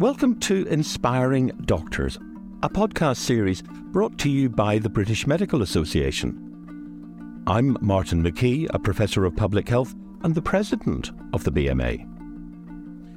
[0.00, 2.18] Welcome to Inspiring Doctors,
[2.64, 7.44] a podcast series brought to you by the British Medical Association.
[7.46, 9.94] I'm Martin McKee, a professor of public health
[10.24, 12.00] and the president of the BMA.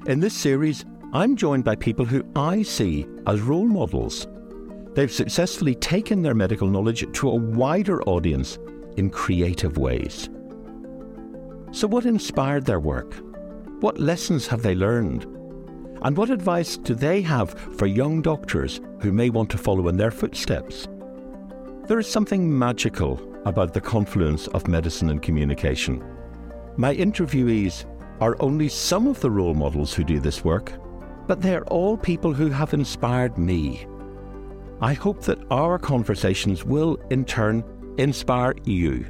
[0.08, 4.28] In this series, I'm joined by people who I see as role models.
[4.94, 8.60] They've successfully taken their medical knowledge to a wider audience
[8.98, 10.30] in creative ways.
[11.72, 13.16] So, what inspired their work?
[13.80, 15.26] What lessons have they learned?
[16.02, 19.98] And what advice do they have for young doctors who may want to follow in
[19.98, 20.88] their footsteps?
[21.88, 26.04] There is something magical about the confluence of medicine and communication.
[26.76, 27.86] My interviewees
[28.20, 30.74] are only some of the role models who do this work,
[31.28, 33.88] but they are all people who have inspired me.
[34.82, 37.64] I hope that our conversations will, in turn,
[37.98, 39.06] inspire you.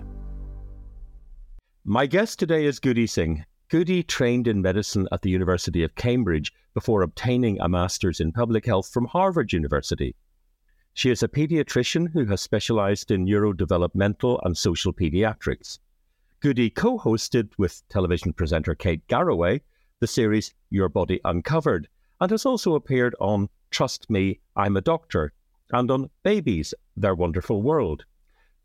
[1.84, 3.45] My guest today is Guddi Singh.
[3.70, 8.66] Guddi trained in medicine at the University of Cambridge before obtaining a master's in public
[8.66, 10.16] health from Harvard University.
[10.94, 15.80] She is a pediatrician who has specialized in neurodevelopmental and social pediatrics.
[16.42, 19.61] Guddi co hosted with television presenter Kate Garraway
[19.99, 21.88] the series Your Body Uncovered
[22.22, 25.33] and has also appeared on Trust Me, I'm a Doctor
[25.72, 28.05] and on Babies, Their Wonderful World.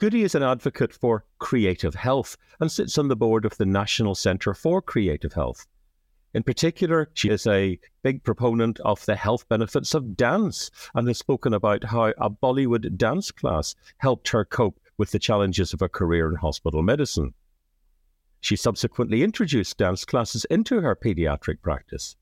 [0.02, 4.16] Guddi is an advocate for creative health and sits on the board of the National
[4.16, 5.64] Centre for Creative Health.
[6.34, 11.18] In particular, she is a big proponent of the health benefits of dance and has
[11.18, 15.88] spoken about how a Bollywood dance class helped her cope with the challenges of a
[15.88, 17.32] career in hospital medicine.
[18.40, 22.16] She subsequently introduced dance classes into her paediatric practice.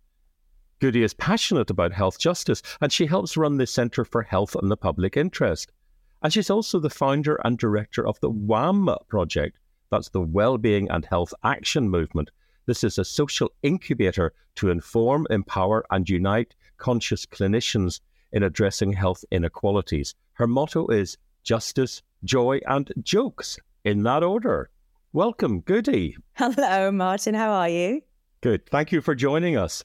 [0.82, 4.70] Guddi is passionate about health justice and she helps run the Centre for Health and
[4.70, 5.72] the Public Interest.
[6.22, 9.58] And she's also the founder and director of the WHAM project.
[9.90, 12.30] That's the Wellbeing and Health Action Movement.
[12.66, 18.00] This is a social incubator to inform, empower, and unite conscious clinicians
[18.32, 20.14] in addressing health inequalities.
[20.34, 24.70] Her motto is justice, joy, and jokes in that order.
[25.12, 26.14] Welcome, Guddi.
[26.34, 27.34] Hello, Martin.
[27.34, 28.02] How are you?
[28.42, 28.66] Good.
[28.66, 29.84] Thank you for joining us.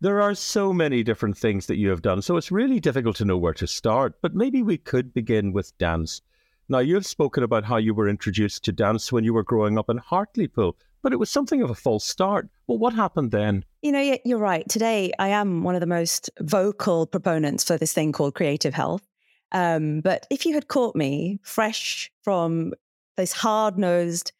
[0.00, 3.24] There are so many different things that you have done, so it's really difficult to
[3.24, 4.20] know where to start.
[4.20, 6.20] But maybe we could begin with dance.
[6.68, 9.88] Now, you've spoken about how you were introduced to dance when you were growing up
[9.88, 12.48] in Hartlepool, but it was something of a false start.
[12.66, 13.64] Well, what happened then?
[13.82, 14.68] You know, you're right.
[14.68, 19.06] Today, I am one of the most vocal proponents for this thing called creative health.
[19.52, 22.74] Um, but if you had caught me fresh from
[23.16, 24.32] this hard nosed,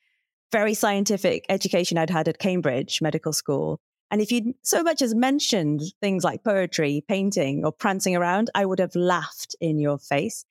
[0.53, 3.81] very scientific education I'd had at Cambridge Medical School,
[4.11, 8.65] and if you'd so much as mentioned things like poetry, painting, or prancing around, I
[8.65, 10.45] would have laughed in your face.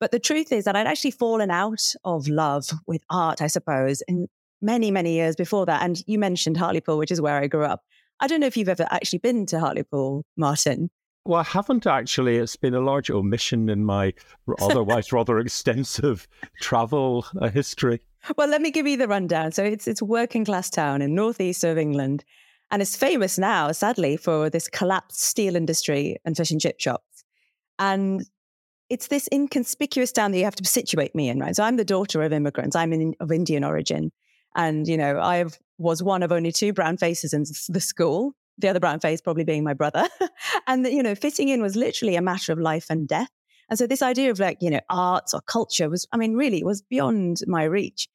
[0.00, 4.02] But the truth is that I'd actually fallen out of love with art, I suppose,
[4.08, 4.28] in
[4.60, 5.82] many, many years before that.
[5.82, 7.82] And you mentioned Hartlepool, which is where I grew up.
[8.20, 10.90] I don't know if you've ever actually been to Hartlepool, Martin.
[11.24, 12.36] Well, I haven't actually.
[12.36, 14.14] It's been a large omission in my
[14.60, 16.26] otherwise rather extensive
[16.60, 18.00] travel uh, history.
[18.36, 19.52] Well, let me give you the rundown.
[19.52, 22.24] So it's it's a working class town in northeast of England.
[22.70, 27.24] And it's famous now, sadly, for this collapsed steel industry and fish and chip shops.
[27.78, 28.24] And
[28.90, 31.54] it's this inconspicuous town that you have to situate me in, right?
[31.54, 32.76] So I'm the daughter of immigrants.
[32.76, 34.12] I'm in, of Indian origin.
[34.54, 35.44] And, you know, I
[35.78, 39.44] was one of only two brown faces in the school, the other brown face probably
[39.44, 40.08] being my brother.
[40.66, 43.30] and, you know, fitting in was literally a matter of life and death.
[43.68, 46.64] And so this idea of like, you know, arts or culture was, I mean, really
[46.64, 48.08] was beyond my reach.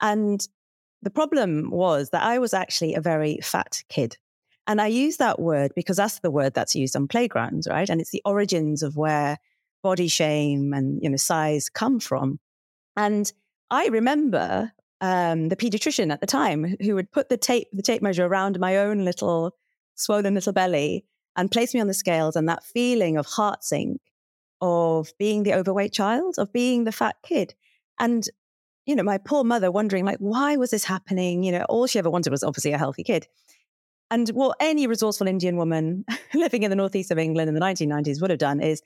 [0.00, 0.46] And
[1.06, 4.16] the problem was that I was actually a very fat kid.
[4.66, 7.88] And I use that word because that's the word that's used on playgrounds, right?
[7.88, 9.38] And it's the origins of where
[9.84, 12.40] body shame and you know size come from.
[12.96, 13.32] And
[13.70, 18.02] I remember um, the pediatrician at the time who would put the tape the tape
[18.02, 19.52] measure around my own little
[19.94, 21.04] swollen little belly
[21.36, 24.00] and place me on the scales, and that feeling of heart sink,
[24.60, 27.54] of being the overweight child, of being the fat kid.
[28.00, 28.28] And
[28.86, 31.42] you know, my poor mother wondering, like, why was this happening?
[31.42, 33.26] You know, all she ever wanted was obviously a healthy kid.
[34.10, 38.20] And what any resourceful Indian woman living in the northeast of England in the 1990s
[38.20, 38.82] would have done is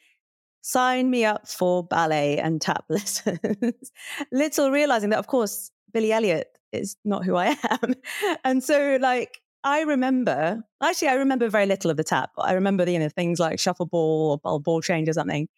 [0.62, 3.92] sign me up for ballet and tap lessons.
[4.32, 7.94] Little realizing that, of course, Billy Elliot is not who I am.
[8.44, 12.30] and so, like, I remember, actually, I remember very little of the tap.
[12.38, 15.48] I remember, the, you know, things like shuffleball or ball change or something.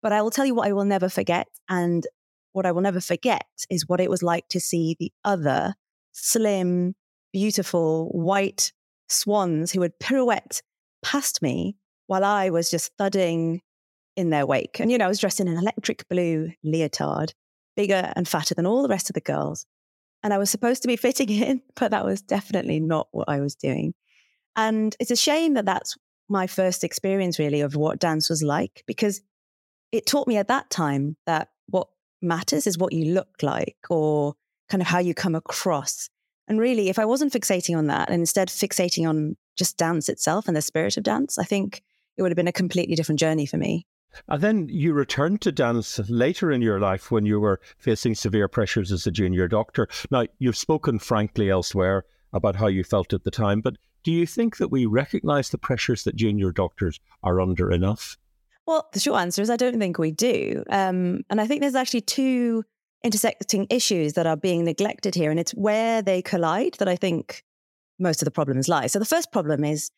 [0.00, 1.48] But I will tell you what I will never forget.
[1.68, 2.06] And
[2.52, 5.74] what I will never forget is what it was like to see the other
[6.12, 6.94] slim,
[7.32, 8.72] beautiful, white
[9.08, 10.62] swans who would pirouette
[11.02, 13.60] past me while I was just thudding
[14.16, 14.80] in their wake.
[14.80, 17.32] And, you know, I was dressed in an electric blue leotard,
[17.76, 19.66] bigger and fatter than all the rest of the girls.
[20.22, 23.40] And I was supposed to be fitting in, but that was definitely not what I
[23.40, 23.94] was doing.
[24.56, 25.96] And it's a shame that that's
[26.28, 29.22] my first experience really of what dance was like because
[29.92, 31.48] it taught me at that time that
[32.20, 34.34] matters is what you look like or
[34.68, 36.08] kind of how you come across.
[36.46, 40.48] And really, if I wasn't fixating on that and instead fixating on just dance itself
[40.48, 41.82] and the spirit of dance, I think
[42.16, 43.86] it would have been a completely different journey for me.
[44.26, 48.48] And then you returned to dance later in your life when you were facing severe
[48.48, 49.86] pressures as a junior doctor.
[50.10, 54.26] Now, you've spoken frankly elsewhere about how you felt at the time, but do you
[54.26, 58.16] think that we recognize the pressures that junior doctors are under enough?
[58.68, 60.62] Well, the short answer is I don't think we do.
[60.68, 62.64] Um, and I think there's actually two
[63.02, 65.30] intersecting issues that are being neglected here.
[65.30, 67.44] And it's where they collide that I think
[67.98, 68.86] most of the problems lie.
[68.88, 69.90] So the first problem is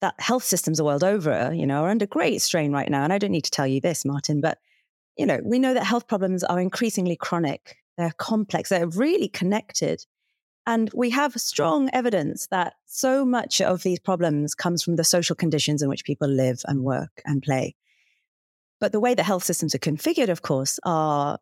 [0.00, 3.04] that health systems the world over, you know, are under great strain right now.
[3.04, 4.56] And I don't need to tell you this, Martin, but
[5.18, 7.76] you know, we know that health problems are increasingly chronic.
[7.98, 8.70] They're complex.
[8.70, 10.06] They're really connected.
[10.66, 15.36] And we have strong evidence that so much of these problems comes from the social
[15.36, 17.74] conditions in which people live and work and play.
[18.80, 21.38] But the way the health systems are configured, of course, are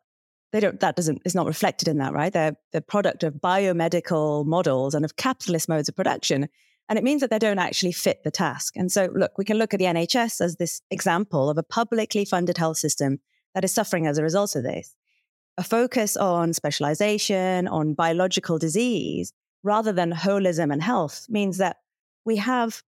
[0.51, 2.31] they don't that doesn't is not reflected in that, right?
[2.31, 6.47] They're the product of biomedical models and of capitalist modes of production.
[6.87, 8.75] And it means that they don't actually fit the task.
[8.77, 12.25] And so look, we can look at the NHS as this example of a publicly
[12.25, 13.19] funded health system
[13.53, 14.95] that is suffering as a result of this
[15.57, 19.31] a focus on specialization, on biological disease,
[19.63, 21.77] rather than holism and health means that
[22.25, 22.83] we have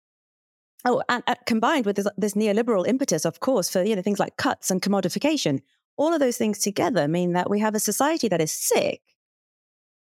[0.85, 4.21] oh and, and combined with this, this, neoliberal impetus of course for you know things
[4.21, 5.61] like cuts and commodification
[5.97, 9.01] all of those things together mean that we have a society that is sick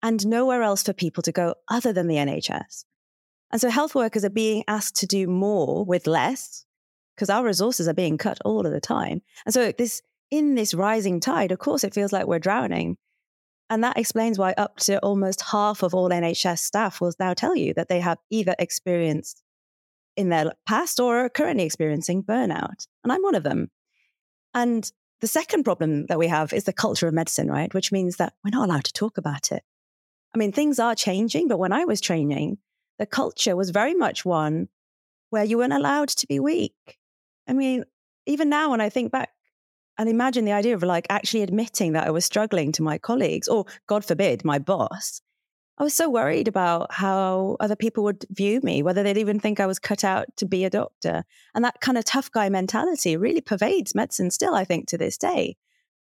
[0.01, 2.85] and nowhere else for people to go other than the nhs
[3.51, 6.65] and so health workers are being asked to do more with less
[7.15, 10.01] because our resources are being cut all of the time and so this
[10.33, 12.97] in this rising tide, of course, it feels like we're drowning.
[13.69, 17.55] And that explains why up to almost half of all NHS staff will now tell
[17.55, 19.42] you that they have either experienced
[20.15, 22.87] in their past or are currently experiencing burnout.
[23.03, 23.69] And I'm one of them.
[24.53, 24.89] And
[25.21, 27.73] the second problem that we have is the culture of medicine, right?
[27.73, 29.63] Which means that we're not allowed to talk about it.
[30.35, 32.57] I mean, things are changing, but when I was training,
[32.99, 34.67] the culture was very much one
[35.29, 36.99] where you weren't allowed to be weak.
[37.47, 37.85] I mean,
[38.25, 39.29] even now, when I think back
[39.97, 43.47] and imagine the idea of like actually admitting that I was struggling to my colleagues
[43.47, 45.21] or, God forbid, my boss.
[45.77, 49.59] I was so worried about how other people would view me, whether they'd even think
[49.59, 51.23] I was cut out to be a doctor.
[51.55, 55.17] And that kind of tough guy mentality really pervades medicine still, I think, to this
[55.17, 55.57] day.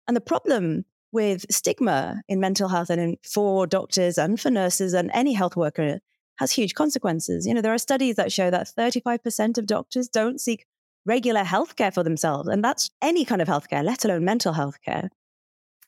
[0.08, 4.94] And the problem with stigma in mental health and in, for doctors and for nurses
[4.94, 6.00] and any health worker
[6.38, 7.46] has huge consequences.
[7.46, 10.66] You know, there are studies that show that 35% of doctors don't seek
[11.04, 12.48] regular healthcare for themselves.
[12.48, 15.10] And that's any kind of healthcare, let alone mental health care.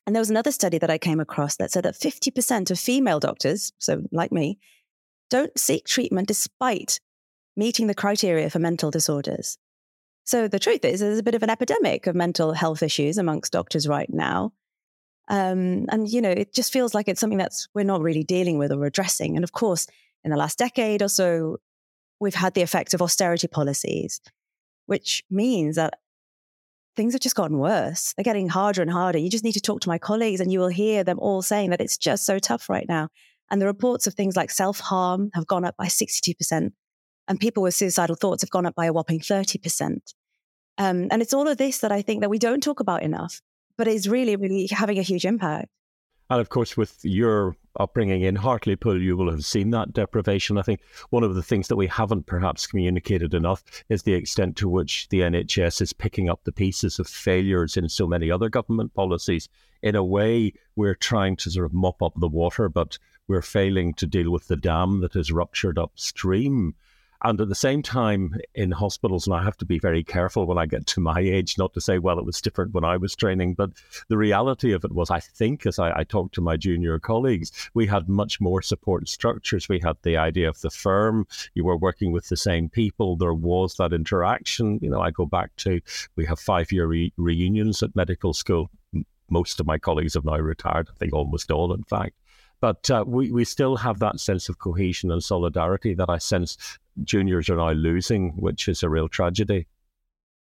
[0.06, 3.20] And there was another study that I came across that said that 50% of female
[3.20, 4.58] doctors, so like me,
[5.30, 7.00] don't seek treatment despite
[7.56, 9.56] meeting the criteria for mental disorders.
[10.24, 13.52] So the truth is, there's a bit of an epidemic of mental health issues amongst
[13.52, 14.52] doctors right now.
[15.28, 18.58] Um, and, you know, it just feels like it's something that's we're not really dealing
[18.58, 19.36] with or addressing.
[19.36, 19.86] And of course,
[20.22, 21.58] in the last decade or so,
[22.20, 24.20] we've had the effect of austerity policies
[24.86, 25.98] which means that
[26.96, 28.14] things have just gotten worse.
[28.16, 29.18] They're getting harder and harder.
[29.18, 31.70] You just need to talk to my colleagues and you will hear them all saying
[31.70, 33.08] that it's just so tough right now.
[33.50, 36.72] And the reports of things like self harm have gone up by 62%.
[37.26, 39.98] And people with suicidal thoughts have gone up by a whopping 30%.
[40.76, 43.40] Um, and it's all of this that I think that we don't talk about enough,
[43.78, 45.68] but is really, really having a huge impact.
[46.30, 50.56] And of course, with your upbringing in Hartlepool, you will have seen that deprivation.
[50.56, 54.56] I think one of the things that we haven't perhaps communicated enough is the extent
[54.56, 58.48] to which the NHS is picking up the pieces of failures in so many other
[58.48, 59.48] government policies.
[59.82, 63.92] In a way, we're trying to sort of mop up the water, but we're failing
[63.94, 66.74] to deal with the dam that has ruptured upstream.
[67.22, 70.58] And at the same time, in hospitals, and I have to be very careful when
[70.58, 73.14] I get to my age, not to say, well, it was different when I was
[73.16, 73.70] training, but
[74.08, 77.50] the reality of it was, I think, as I, I talked to my junior colleagues,
[77.72, 79.68] we had much more support structures.
[79.68, 83.34] We had the idea of the firm, you were working with the same people, there
[83.34, 84.78] was that interaction.
[84.82, 85.80] You know, I go back to,
[86.16, 88.70] we have five year re- reunions at medical school.
[89.30, 92.14] Most of my colleagues have now retired, I think almost all, in fact.
[92.60, 96.56] But uh, we, we still have that sense of cohesion and solidarity that I sense
[97.02, 99.66] juniors are now losing, which is a real tragedy.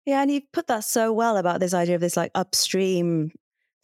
[0.06, 3.32] Yeah, and you put that so well about this idea of this like upstream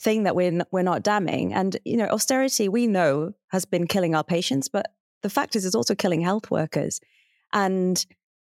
[0.01, 1.55] thing that we're we're not damming.
[1.55, 4.87] And you know, austerity we know has been killing our patients, but
[5.23, 7.01] the fact is, it's also killing health workers.
[7.53, 8.05] And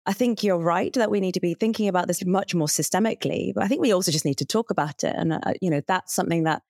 [0.07, 3.53] I think you're right that we need to be thinking about this much more systemically.
[3.55, 5.83] But I think we also just need to talk about it, and uh, you know,
[5.87, 6.63] that's something that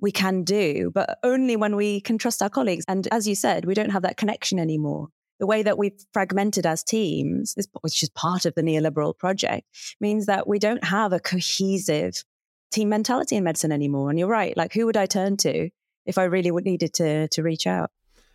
[0.00, 2.84] we can do, but only when we can trust our colleagues.
[2.88, 5.08] And as you said, we don't have that connection anymore.
[5.40, 9.66] The way that we've fragmented as teams, which is part of the neoliberal project,
[10.00, 12.22] means that we don't have a cohesive
[12.70, 14.10] team mentality in medicine anymore.
[14.10, 14.56] And you're right.
[14.56, 15.70] Like, who would I turn to
[16.06, 17.90] if I really needed to to reach out?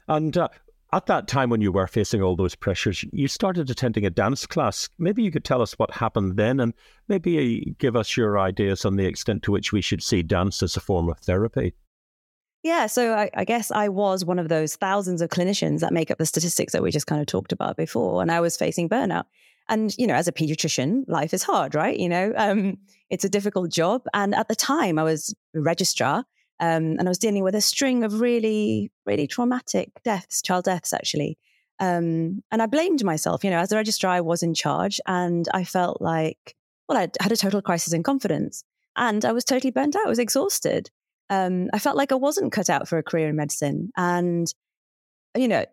[0.07, 0.49] And uh,
[0.93, 4.45] at that time when you were facing all those pressures, you started attending a dance
[4.45, 4.89] class.
[4.97, 6.73] Maybe you could tell us what happened then, and
[7.07, 10.75] maybe give us your ideas on the extent to which we should see dance as
[10.75, 11.73] a form of therapy.
[12.65, 16.09] Yeah, so I, I, guess I was one of those thousands of clinicians that make
[16.09, 18.89] up the statistics that we just kind of talked about before, and I was facing
[18.89, 19.25] burnout.
[19.69, 21.95] And you know, as a pediatrician, life is hard, right?
[21.95, 22.79] You know, um,
[23.11, 24.01] it's a difficult job.
[24.15, 26.25] And at the time, I was a registrar,
[26.59, 30.91] um, and I was dealing with a string of really, really traumatic deaths, child deaths,
[30.91, 31.37] actually.
[31.79, 33.43] Um, and I blamed myself.
[33.43, 36.55] You know, as a registrar, I was in charge, and I felt like,
[36.89, 38.63] well, I had a total crisis in confidence,
[38.95, 40.07] and I was totally burnt out.
[40.07, 40.89] I was exhausted
[41.29, 43.91] um, I felt like I wasn't cut out for a career in medicine.
[43.97, 44.47] And,
[45.35, 45.65] you know,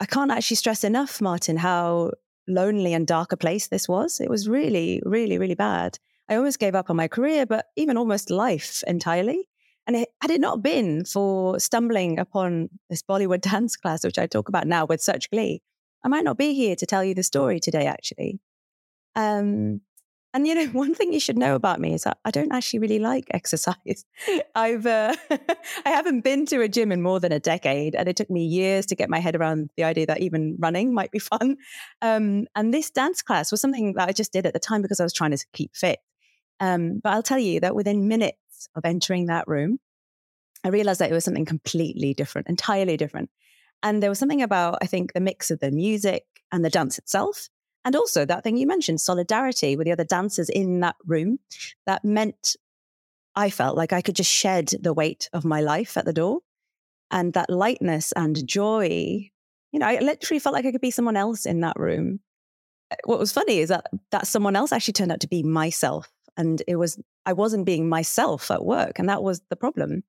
[0.00, 2.12] I can't actually stress enough, Martin, how
[2.48, 4.20] lonely and dark a place this was.
[4.20, 5.98] It was really, really, really bad.
[6.28, 9.48] I almost gave up on my career, but even almost life entirely.
[9.86, 14.26] And it, had it not been for stumbling upon this Bollywood dance class, which I
[14.26, 15.62] talk about now with such glee,
[16.04, 18.40] I might not be here to tell you the story today, actually.
[19.16, 19.80] Um,
[20.32, 22.80] and you know, one thing you should know about me is that I don't actually
[22.80, 24.04] really like exercise.
[24.54, 28.16] I've uh, I haven't been to a gym in more than a decade, and it
[28.16, 31.18] took me years to get my head around the idea that even running might be
[31.18, 31.56] fun.
[32.02, 35.00] Um, and this dance class was something that I just did at the time because
[35.00, 35.98] I was trying to keep fit.
[36.60, 39.78] Um, but I'll tell you that within minutes of entering that room,
[40.62, 43.30] I realized that it was something completely different, entirely different.
[43.82, 46.98] And there was something about I think the mix of the music and the dance
[46.98, 47.48] itself
[47.84, 51.38] and also that thing you mentioned, solidarity with the other dancers in that room,
[51.86, 52.56] that meant
[53.34, 56.40] I felt like I could just shed the weight of my life at the door.
[57.10, 59.30] And that lightness and joy,
[59.72, 62.20] you know, I literally felt like I could be someone else in that room.
[62.90, 66.08] Eh, what was funny is that that someone else actually turned out to be myself.
[66.36, 68.98] And it was, I wasn't being myself at work.
[68.98, 70.04] And that was the problem.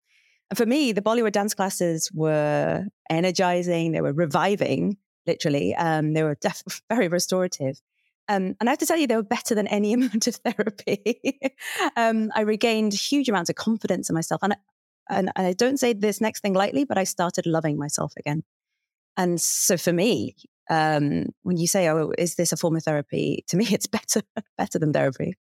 [0.50, 4.98] And for me, the Bollywood dance classes were energizing, they were reviving
[5.28, 5.76] literally.
[5.76, 7.80] Um, they were def- very restorative.
[8.28, 11.22] Um, and I have to tell you, they were better than any amount of therapy.
[11.98, 14.42] um, I regained huge amounts of confidence in myself.
[14.44, 14.56] And,
[15.10, 18.44] and, and I don't say this next thing lightly, but I started loving myself again.
[19.18, 20.36] And so for me,
[20.70, 24.22] um, when you say, "Oh, is this a form of therapy?" To me, it's better,
[24.58, 25.36] better than therapy.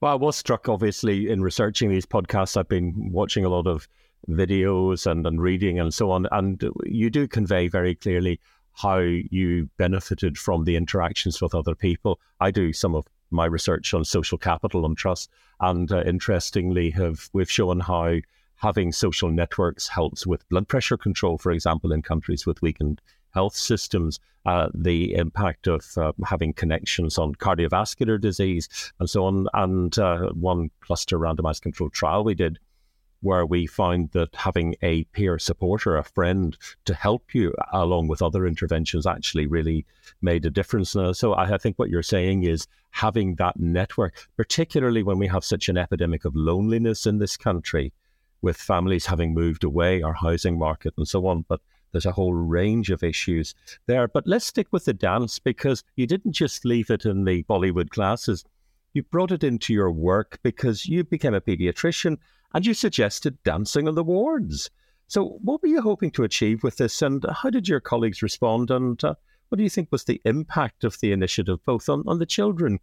[0.00, 2.56] Well, I was struck, obviously, in researching these podcasts.
[2.56, 3.88] I've been watching a lot of
[4.28, 8.40] videos and, and reading and so on, and you do convey very clearly
[8.80, 12.20] how you benefited from the interactions with other people.
[12.40, 15.30] I do some of my research on social capital and trust,
[15.60, 18.16] and uh, interestingly, have we've shown how
[18.56, 23.00] having social networks helps with blood pressure control, for example, in countries with weakened
[23.34, 28.68] health systems, uh, the impact of uh, having connections on cardiovascular disease
[28.98, 29.46] and so on.
[29.54, 32.58] And uh, one cluster randomized controlled trial we did
[33.20, 38.22] where we found that having a peer supporter, a friend to help you along with
[38.22, 39.84] other interventions actually really
[40.22, 40.90] made a difference.
[40.90, 45.68] So I, think what you're saying is having that network, particularly when we have such
[45.68, 47.92] an epidemic of loneliness in this country,
[48.40, 51.44] with families having moved away, our housing market and so on.
[51.48, 51.60] But
[51.92, 53.54] there's a whole range of issues
[53.86, 54.06] there.
[54.06, 57.90] But let's stick with the dance because you didn't just leave it in the Bollywood
[57.90, 58.44] classes.
[58.94, 62.18] You brought it into your work because you became a pediatrician
[62.54, 64.70] and you suggested dancing on the wards.
[65.06, 68.70] So, what were you hoping to achieve with this, and how did your colleagues respond?
[68.70, 69.14] And uh,
[69.48, 72.78] what do you think was the impact of the initiative, both on, on the children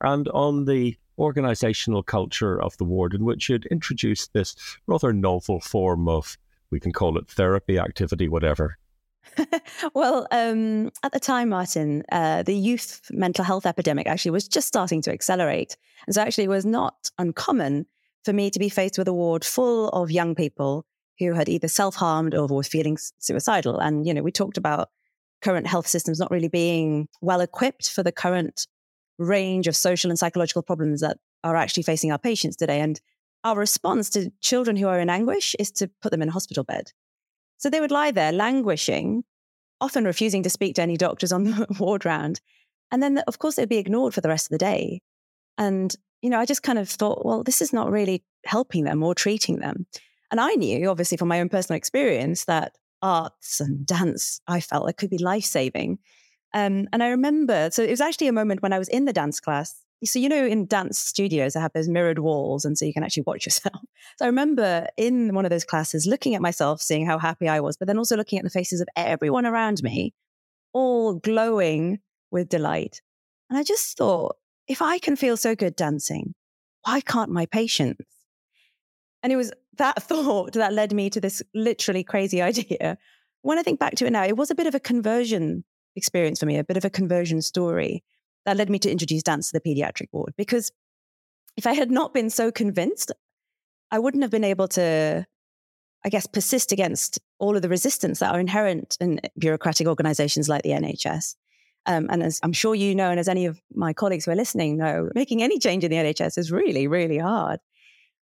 [0.00, 4.56] and on the organizational culture of the ward, in which you'd introduced this
[4.86, 6.36] rather novel form of,
[6.70, 8.76] we can call it therapy, activity, whatever?
[9.94, 14.66] well, um, at the time, Martin, uh, the youth mental health epidemic actually was just
[14.66, 15.76] starting to accelerate.
[16.06, 17.86] And so, actually, it was not uncommon
[18.24, 20.84] for me to be faced with a ward full of young people
[21.18, 23.78] who had either self-harmed or were feeling suicidal.
[23.78, 24.88] And, you know, we talked about
[25.42, 28.66] current health systems not really being well equipped for the current
[29.18, 32.80] range of social and psychological problems that are actually facing our patients today.
[32.80, 33.00] And
[33.44, 36.64] our response to children who are in anguish is to put them in a hospital
[36.64, 36.92] bed.
[37.58, 39.24] So they would lie there languishing,
[39.80, 42.40] often refusing to speak to any doctors on the ward round.
[42.90, 45.00] And then, of course, they'd be ignored for the rest of the day.
[45.56, 49.02] And you know, I just kind of thought, well, this is not really helping them
[49.02, 49.86] or treating them.
[50.30, 54.84] And I knew, obviously, from my own personal experience, that arts and dance, I felt
[54.84, 55.98] like could be life saving.
[56.54, 59.12] Um, and I remember, so it was actually a moment when I was in the
[59.12, 59.74] dance class.
[60.04, 63.02] So, you know, in dance studios, I have those mirrored walls, and so you can
[63.02, 63.80] actually watch yourself.
[64.16, 67.60] So I remember in one of those classes looking at myself, seeing how happy I
[67.60, 70.14] was, but then also looking at the faces of everyone around me,
[70.72, 73.00] all glowing with delight.
[73.50, 74.36] And I just thought,
[74.68, 76.34] if I can feel so good dancing,
[76.84, 78.04] why can't my patients?
[79.22, 82.98] And it was that thought that led me to this literally crazy idea.
[83.42, 85.64] When I think back to it now, it was a bit of a conversion
[85.96, 88.04] experience for me, a bit of a conversion story
[88.44, 90.34] that led me to introduce dance to the pediatric ward.
[90.36, 90.70] Because
[91.56, 93.10] if I had not been so convinced,
[93.90, 95.26] I wouldn't have been able to,
[96.04, 100.62] I guess, persist against all of the resistance that are inherent in bureaucratic organizations like
[100.62, 101.34] the NHS.
[101.88, 104.36] Um, and as I'm sure you know, and as any of my colleagues who are
[104.36, 107.60] listening know, making any change in the NHS is really, really hard.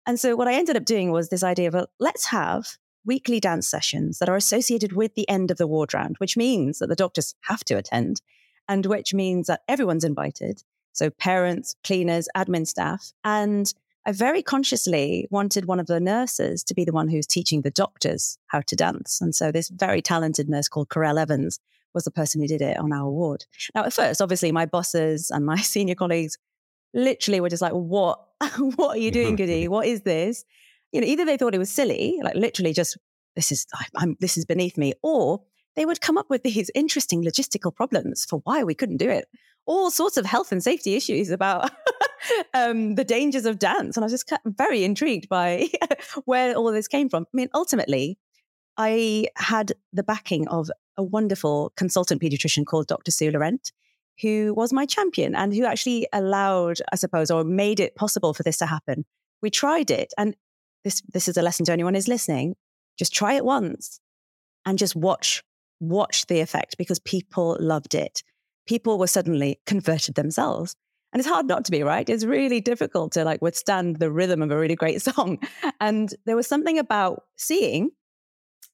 [0.06, 2.68] And so what I ended up doing was this idea of uh, let's have
[3.04, 6.78] weekly dance sessions that are associated with the end of the ward round, which means
[6.78, 8.22] that the doctors have to attend
[8.68, 10.62] and which means that everyone's invited.
[10.92, 13.12] So parents, cleaners, admin staff.
[13.24, 13.72] And
[14.06, 17.70] I very consciously wanted one of the nurses to be the one who's teaching the
[17.72, 19.20] doctors how to dance.
[19.20, 21.58] And so this very talented nurse called Corell Evans
[21.96, 23.46] was the person who did it on our ward.
[23.74, 26.38] Now, at first, obviously, my bosses and my senior colleagues
[26.94, 28.20] literally were just like, what?
[28.76, 29.66] what are you doing, Guddi?
[29.66, 30.44] What is this?
[30.92, 32.96] You know, either they thought it was silly, like literally just,
[33.34, 35.42] this is, I'm, this is beneath me, or
[35.74, 39.26] they would come up with these interesting logistical problems for why we couldn't do it.
[39.66, 41.70] All sorts of health and safety issues about
[42.54, 43.96] um, the dangers of dance.
[43.96, 45.68] And I was just very intrigued by
[46.24, 47.24] where all this came from.
[47.24, 48.18] I mean, ultimately,
[48.76, 53.10] I had the backing of a wonderful consultant pediatrician called Dr.
[53.10, 53.72] Sue Laurent,
[54.20, 58.42] who was my champion and who actually allowed, I suppose, or made it possible for
[58.42, 59.04] this to happen.
[59.42, 60.12] We tried it.
[60.16, 60.36] And
[60.84, 62.56] this, this is a lesson to anyone who's listening.
[62.98, 64.00] Just try it once
[64.64, 65.42] and just watch,
[65.80, 68.22] watch the effect because people loved it.
[68.66, 70.76] People were suddenly converted themselves.
[71.12, 72.08] And it's hard not to be, right?
[72.08, 75.38] It's really difficult to like withstand the rhythm of a really great song.
[75.80, 77.90] And there was something about seeing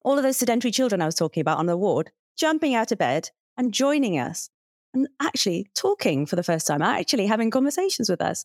[0.05, 2.99] all of those sedentary children I was talking about on the ward jumping out of
[2.99, 4.51] bed and joining us
[4.95, 8.45] and actually talking for the first time, actually having conversations with us.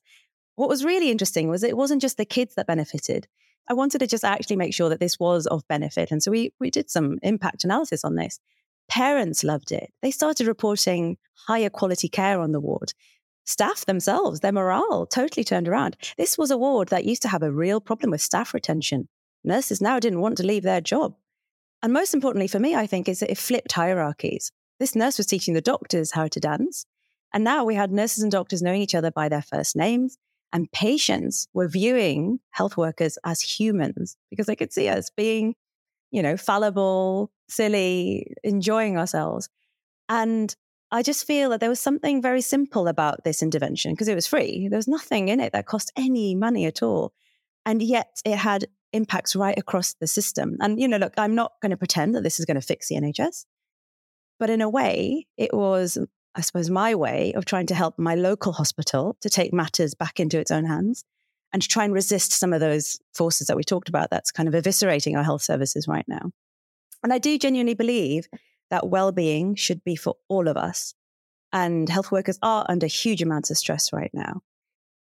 [0.56, 3.28] What was really interesting was it wasn't just the kids that benefited.
[3.70, 6.12] I wanted to just actually make sure that this was of benefit.
[6.12, 8.40] And so we, we did some impact analysis on this.
[8.88, 9.92] Parents loved it.
[10.02, 11.18] They started reporting
[11.48, 12.94] higher quality care on the ward.
[13.46, 15.98] Staff themselves, their morale totally turned around.
[16.18, 19.10] This was a ward that used to have a real problem with staff retention.
[19.44, 21.16] Nurses now didn't want to leave their job.
[21.84, 24.52] And most importantly for me, I think, is that it flipped hierarchies.
[24.80, 26.86] This nurse was teaching the doctors how to dance.
[27.34, 30.18] And now we had nurses and doctors knowing each other by their first names.
[30.54, 35.56] And patients were viewing health workers as humans because they could see us being,
[36.10, 39.50] you know, fallible, silly, enjoying ourselves.
[40.08, 40.56] And
[40.90, 44.26] I just feel that there was something very simple about this intervention because it was
[44.26, 44.70] free.
[44.70, 47.12] There was nothing in it that cost any money at all.
[47.66, 50.58] And yet it had impacts right across the system.
[50.60, 52.88] And, you know, look, I'm not going to pretend that this is going to fix
[52.88, 53.46] the NHS.
[54.40, 55.98] But in a way, it was,
[56.36, 60.20] I suppose, my way of trying to help my local hospital to take matters back
[60.20, 61.04] into its own hands
[61.54, 64.48] and to try and resist some of those forces that we talked about that's kind
[64.48, 66.32] of eviscerating our health services right now.
[67.04, 68.28] And I do genuinely believe
[68.70, 70.94] that well-being should be for all of us.
[71.54, 74.42] And health workers are under huge amounts of stress right now.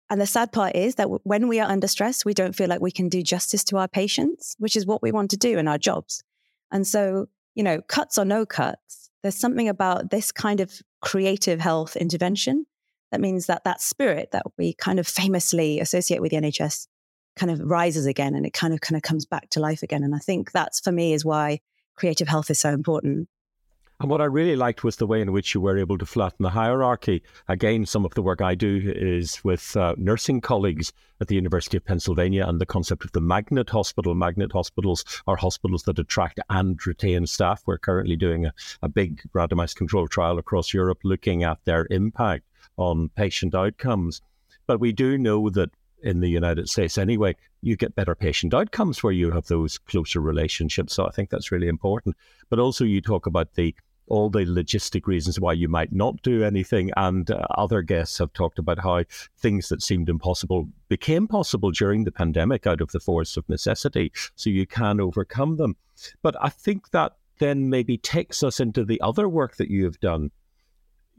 [0.09, 2.81] And the sad part is that when we are under stress, we don't feel like
[2.81, 5.67] we can do justice to our patients, which is what we want to do in
[5.67, 6.23] our jobs.
[6.71, 11.59] And so, you know, cuts or no cuts, there's something about this kind of creative
[11.59, 12.65] health intervention
[13.11, 16.87] that means that that spirit that we kind of famously associate with the NHS
[17.35, 20.03] kind of rises again and it kind of kind of comes back to life again.
[20.03, 21.59] And I think that's for me is why
[21.95, 23.27] creative health is so important.
[24.01, 26.43] And what I really liked was the way in which you were able to flatten
[26.43, 27.21] the hierarchy.
[27.49, 31.75] Again, some of the work I do is with uh, nursing colleagues at the University
[31.75, 34.15] of Pennsylvania and the concept of the magnet hospital.
[34.15, 37.61] Magnet hospitals are hospitals that attract and retain staff.
[37.65, 42.45] We're currently doing a, a big randomized control trial across Europe looking at their impact
[42.77, 44.21] on patient outcomes.
[44.65, 49.03] But we do know that in the United States anyway, you get better patient outcomes
[49.03, 50.93] where you have those closer relationships.
[50.93, 52.15] So I think that's really important.
[52.49, 53.75] But also, you talk about the
[54.09, 56.91] all the logistic reasons why you might not do anything.
[56.97, 59.03] And uh, other guests have talked about how
[59.37, 64.11] things that seemed impossible became possible during the pandemic out of the force of necessity.
[64.35, 65.75] So you can overcome them.
[66.21, 69.99] But I think that then maybe takes us into the other work that you have
[69.99, 70.31] done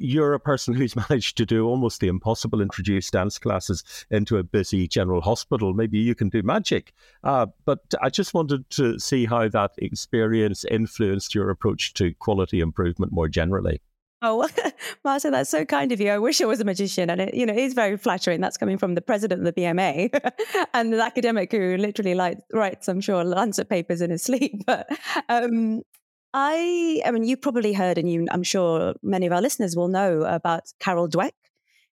[0.01, 4.43] you're a person who's managed to do almost the impossible introduce dance classes into a
[4.43, 5.75] busy general hospital.
[5.75, 6.93] Maybe you can do magic.
[7.23, 12.61] Uh, but I just wanted to see how that experience influenced your approach to quality
[12.61, 13.81] improvement more generally.
[14.23, 14.47] Oh,
[15.05, 16.11] Martin, that's so kind of you.
[16.11, 17.09] I wish I was a magician.
[17.09, 18.41] And it, you know, it is very flattering.
[18.43, 20.11] That's coming from the president of the BMA
[20.75, 24.67] and the academic who literally like writes, I'm sure, Lancet papers in his sleep.
[24.67, 24.89] But
[25.31, 25.83] um,
[26.33, 29.89] I, I mean, you probably heard, and you, I'm sure many of our listeners will
[29.89, 31.33] know about Carol Dweck,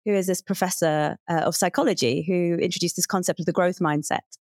[0.03, 4.37] who is this professor uh, of psychology who introduced this concept of the growth mindset.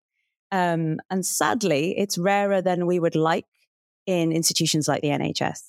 [0.50, 3.46] Um, and sadly, it's rarer than we would like
[4.06, 5.60] in institutions like the NHS.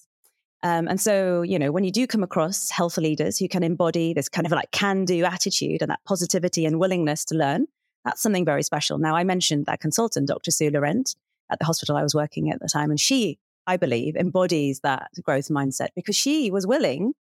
[0.63, 4.13] Um, and so, you know, when you do come across health leaders who can embody
[4.13, 7.67] this kind of like can do attitude and that positivity and willingness to learn,
[8.03, 8.97] that's something very special.
[8.97, 10.51] Now, I mentioned that consultant, Dr.
[10.51, 11.15] Sue Laurent,
[11.51, 15.09] at the hospital I was working at the time, and she, I believe, embodies that
[15.23, 17.13] growth mindset because she was willing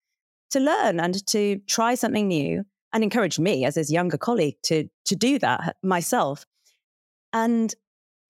[0.50, 4.88] to learn and to try something new and encouraged me as his younger colleague to,
[5.04, 6.44] to do that myself.
[7.32, 7.74] And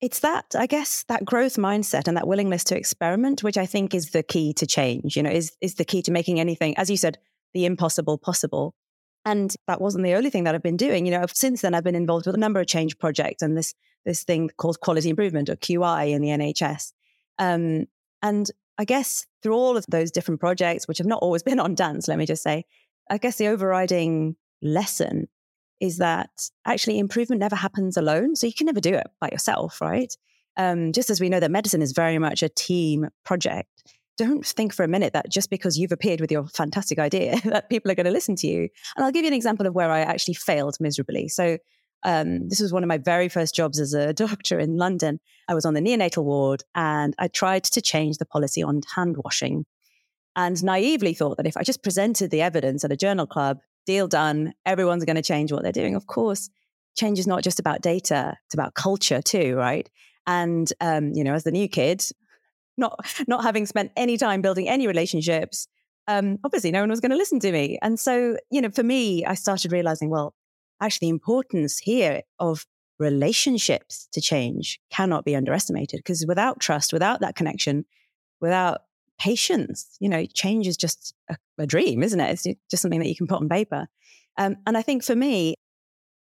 [0.01, 3.93] it's that, I guess, that growth mindset and that willingness to experiment, which I think
[3.93, 6.89] is the key to change, you know, is, is the key to making anything, as
[6.89, 7.17] you said,
[7.53, 8.73] the impossible possible.
[9.23, 11.05] And that wasn't the only thing that I've been doing.
[11.05, 13.73] You know, since then I've been involved with a number of change projects and this
[14.05, 16.93] this thing called quality improvement or QI in the NHS.
[17.39, 17.87] Um,
[18.25, 21.75] and I guess through all of those different projects, which have not always been on
[21.75, 22.65] dance, let me just say,
[23.09, 25.27] I guess the overriding lesson
[25.79, 26.29] is that
[26.65, 28.35] actually improvement never happens alone.
[28.35, 30.11] So you can never do it by yourself, right?
[30.57, 33.69] Um, just as we know that medicine is very much a team project,
[34.17, 37.69] don't think for a minute that just because you've appeared with your fantastic idea that
[37.69, 38.69] people are going to listen to you.
[38.95, 41.27] And I'll give you an example of where I actually failed miserably.
[41.27, 41.57] So
[42.05, 45.19] um, this was one of my very first jobs as a doctor in London.
[45.49, 49.17] I was on the neonatal ward and I tried to change the policy on hand
[49.17, 49.65] washing
[50.35, 54.07] and naively thought that if I just presented the evidence at a journal club, deal
[54.07, 55.95] done, everyone's going to change what they're doing.
[55.95, 56.49] Of course,
[56.97, 59.89] change is not just about data, it's about culture too, right?
[60.27, 62.03] And, um, you know, as the new kid,
[62.77, 65.67] not, not having spent any time building any relationships,
[66.07, 67.79] um, obviously no one was going to listen to me.
[67.81, 70.35] And so, you know, for me, I started realizing, well,
[70.81, 72.65] actually the importance here of
[72.99, 77.85] relationships to change cannot be underestimated because without trust, without that connection,
[78.39, 78.81] without
[79.19, 79.97] patience.
[79.99, 82.45] You know, change is just a, a dream, isn't it?
[82.45, 83.87] It's just something that you can put on paper.
[84.37, 85.55] Um, and I think for me,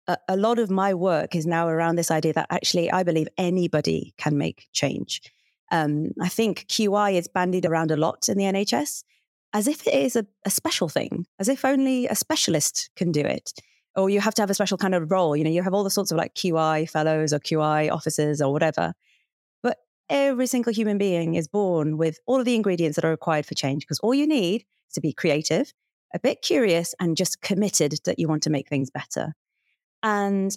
[0.07, 3.29] a, a lot of my work is now around this idea that actually I believe
[3.37, 5.23] anybody can make change.
[5.71, 9.05] Um, I think QI is bandied around a lot in the NHS
[9.53, 13.21] as if it is a, a, special thing, as if only a specialist can do
[13.21, 13.53] it.
[13.99, 15.37] Or you have to have a special kind of role.
[15.37, 18.53] You know, you have all the sorts of like QI fellows or QI officers or
[18.53, 18.95] whatever
[19.63, 23.45] But every single human being is born with all of the ingredients that are required
[23.45, 25.73] for change because all you need is to be creative,
[26.15, 29.35] a bit curious, and just committed that you want to make things better.
[30.03, 30.57] And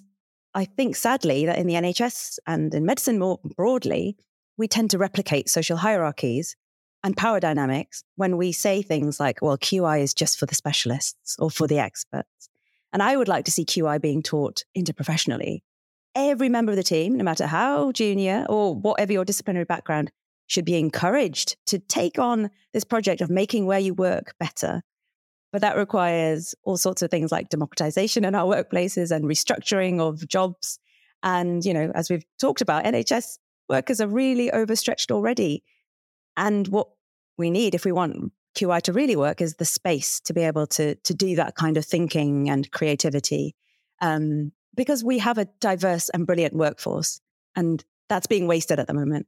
[0.54, 4.16] I think sadly that in the NHS and in medicine more broadly,
[4.56, 6.56] we tend to replicate social hierarchies
[7.02, 11.36] and power dynamics when we say things like, well, QI is just for the specialists
[11.40, 12.48] or for the experts.
[12.92, 15.60] And I would like to see QI being taught interprofessionally
[16.14, 20.10] every member of the team, no matter how junior or whatever your disciplinary background,
[20.46, 24.82] should be encouraged to take on this project of making where you work better.
[25.52, 30.26] But that requires all sorts of things like democratization in our workplaces and restructuring of
[30.28, 30.78] jobs.
[31.22, 35.62] And, you know, as we've talked about, NHS workers are really overstretched already.
[36.36, 36.88] And what
[37.38, 40.66] we need if we want QI to really work is the space to be able
[40.68, 43.54] to, to do that kind of thinking and creativity.
[44.00, 47.20] Um, because we have a diverse and brilliant workforce,
[47.54, 49.26] and that's being wasted at the moment.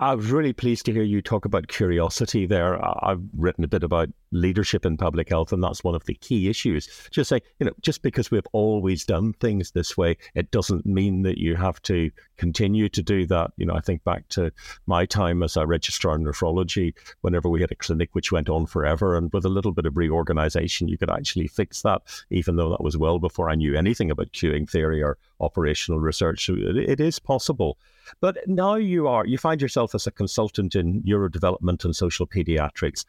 [0.00, 2.78] I was really pleased to hear you talk about curiosity there.
[3.04, 6.48] I've written a bit about leadership in public health, and that's one of the key
[6.48, 6.88] issues.
[7.10, 11.22] Just say, you know, just because we've always done things this way, it doesn't mean
[11.22, 13.50] that you have to continue to do that.
[13.56, 14.52] You know, I think back to
[14.86, 18.66] my time as a registrar in nephrology, whenever we had a clinic which went on
[18.66, 22.70] forever, and with a little bit of reorganization, you could actually fix that, even though
[22.70, 26.48] that was well before I knew anything about queuing theory or operational research.
[26.48, 27.78] It is possible.
[28.20, 33.04] But now you are, you find yourself as a consultant in neurodevelopment and social pediatrics.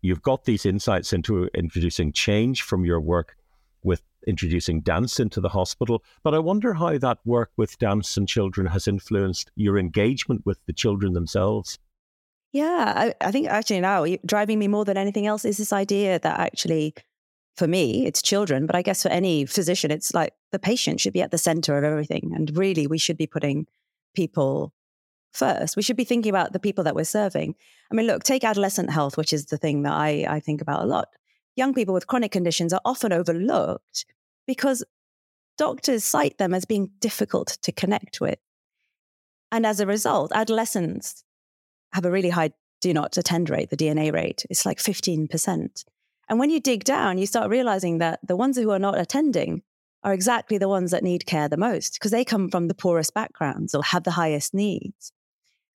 [0.00, 3.36] You've got these insights into introducing change from your work
[3.84, 6.02] with introducing dance into the hospital.
[6.22, 10.58] But I wonder how that work with dance and children has influenced your engagement with
[10.66, 11.78] the children themselves.
[12.52, 16.18] Yeah, I, I think actually now driving me more than anything else is this idea
[16.18, 16.94] that actually
[17.56, 21.12] for me, it's children, but I guess for any physician, it's like the patient should
[21.12, 22.32] be at the center of everything.
[22.34, 23.66] And really, we should be putting
[24.14, 24.72] people
[25.32, 25.76] first.
[25.76, 27.54] We should be thinking about the people that we're serving.
[27.90, 30.82] I mean, look, take adolescent health, which is the thing that I, I think about
[30.82, 31.08] a lot.
[31.56, 34.06] Young people with chronic conditions are often overlooked
[34.46, 34.84] because
[35.58, 38.38] doctors cite them as being difficult to connect with.
[39.50, 41.24] And as a result, adolescents
[41.92, 44.44] have a really high do not attend rate, the DNA rate.
[44.50, 45.84] It's like 15%.
[46.28, 49.62] And when you dig down, you start realizing that the ones who are not attending
[50.04, 53.14] are exactly the ones that need care the most because they come from the poorest
[53.14, 55.12] backgrounds or have the highest needs.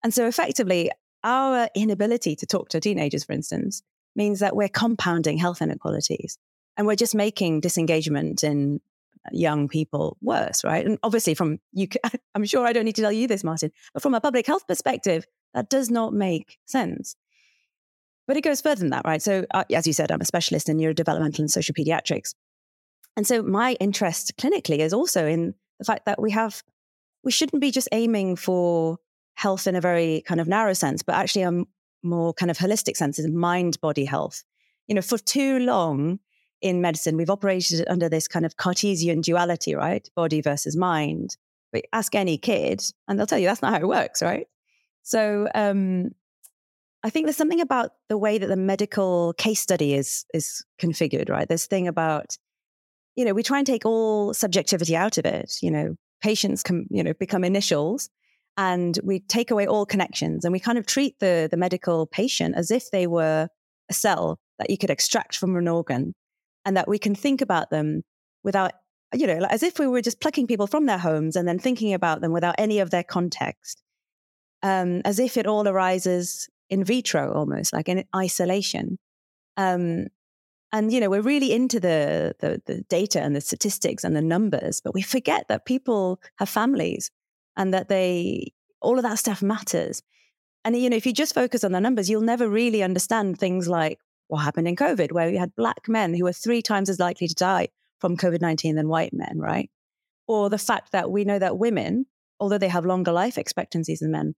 [0.02, 0.90] And so effectively,
[1.22, 3.82] our inability to talk to teenagers, for instance,
[4.14, 6.38] means that we're compounding health inequalities
[6.76, 8.80] and we're just making disengagement in
[9.32, 10.84] young people worse, right?
[10.86, 11.88] And obviously, from you,
[12.34, 14.66] I'm sure I don't need to tell you this, Martin, but from a public health
[14.66, 17.16] perspective, that does not make sense.
[18.26, 19.22] But it goes further than that, right?
[19.22, 22.34] So, uh, as you said, I'm a specialist in neurodevelopmental and social pediatrics.
[23.16, 26.62] And so, my interest clinically is also in the fact that we have,
[27.24, 28.98] we shouldn't be just aiming for
[29.34, 31.64] health in a very kind of narrow sense, but actually a
[32.02, 34.42] more kind of holistic sense is mind body health.
[34.86, 36.18] You know, for too long
[36.62, 40.08] in medicine, we've operated under this kind of Cartesian duality, right?
[40.14, 41.36] Body versus mind.
[41.72, 44.46] But ask any kid, and they'll tell you that's not how it works, right?
[45.02, 46.12] So, um,
[47.02, 51.28] I think there's something about the way that the medical case study is is configured,
[51.28, 51.48] right?
[51.48, 52.36] This thing about,
[53.16, 55.58] you know, we try and take all subjectivity out of it.
[55.62, 58.08] You know, patients can, you know, become initials,
[58.56, 62.54] and we take away all connections, and we kind of treat the the medical patient
[62.56, 63.48] as if they were
[63.90, 66.14] a cell that you could extract from an organ,
[66.64, 68.02] and that we can think about them
[68.44, 68.72] without,
[69.14, 71.94] you know, as if we were just plucking people from their homes and then thinking
[71.94, 73.82] about them without any of their context.
[74.62, 78.98] Um, as if it all arises in vitro almost like in isolation
[79.56, 80.06] um,
[80.72, 84.22] and you know we're really into the, the, the data and the statistics and the
[84.22, 87.10] numbers but we forget that people have families
[87.56, 90.02] and that they all of that stuff matters.
[90.64, 93.68] And you know if you just focus on the numbers you'll never really understand things
[93.68, 93.98] like
[94.28, 97.28] what happened in covid where we had black men who were three times as likely
[97.28, 97.68] to die
[98.00, 99.70] from covid-19 than white men right?
[100.28, 102.06] Or the fact that we know that women
[102.40, 104.34] although they have longer life expectancies than men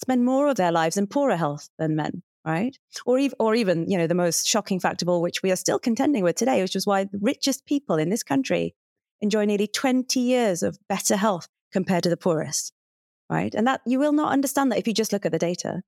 [0.00, 2.78] spend more of their lives in poorer health than men, right?
[3.06, 5.56] Or, ev- or even, you know, the most shocking fact of all, which we are
[5.56, 8.74] still contending with today, which is why the richest people in this country
[9.20, 12.72] enjoy nearly 20 years of better health compared to the poorest,
[13.28, 13.54] right?
[13.54, 15.82] And that you will not understand that if you just look at the data.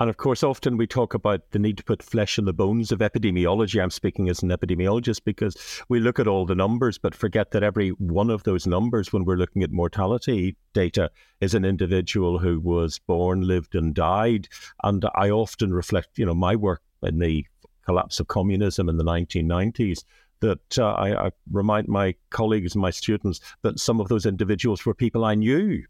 [0.00, 2.92] And of course, often we talk about the need to put flesh in the bones
[2.92, 3.82] of epidemiology.
[3.82, 5.56] I'm speaking as an epidemiologist because
[5.88, 9.24] we look at all the numbers, but forget that every one of those numbers, when
[9.24, 14.48] we're looking at mortality data, is an individual who was born, lived, and died.
[14.84, 17.44] And I often reflect, you know, my work in the
[17.84, 20.04] collapse of communism in the 1990s
[20.40, 24.86] that uh, I, I, remind my colleagues and my students that some of those individuals
[24.86, 25.82] were people I knew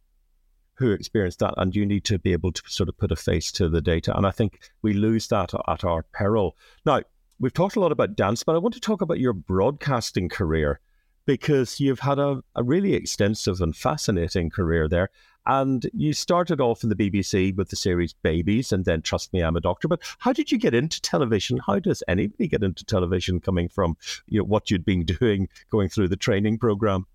[0.79, 3.51] who experienced that, and you need to be able to sort of put a face
[3.53, 4.17] to the data.
[4.17, 6.57] And I think we lose that at our peril.
[6.87, 7.01] Now,
[7.41, 10.81] we've talked a lot about dance, but I want to talk about your broadcasting career
[11.27, 15.11] because you've had a, a really extensive and fascinating career there.
[15.47, 19.41] And you started off in the BBC with the series Babies and then Trust Me,
[19.41, 19.89] I'm a Doctor.
[19.89, 21.59] But how did you get into television?
[21.67, 25.89] How does anybody get into television coming from you know, what you'd been doing going
[25.89, 27.07] through the training program?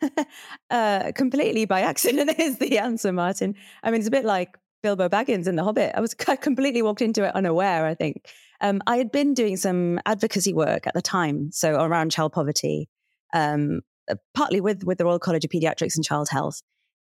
[0.70, 3.54] uh, completely by accident is the answer, Martin.
[3.82, 5.92] I mean, it's a bit like Bilbo Baggins in The Hobbit.
[5.94, 7.86] I was I completely walked into it unaware.
[7.86, 8.28] I think
[8.60, 12.88] um, I had been doing some advocacy work at the time, so around child poverty,
[13.34, 13.80] um,
[14.10, 16.62] uh, partly with with the Royal College of Pediatrics and Child Health.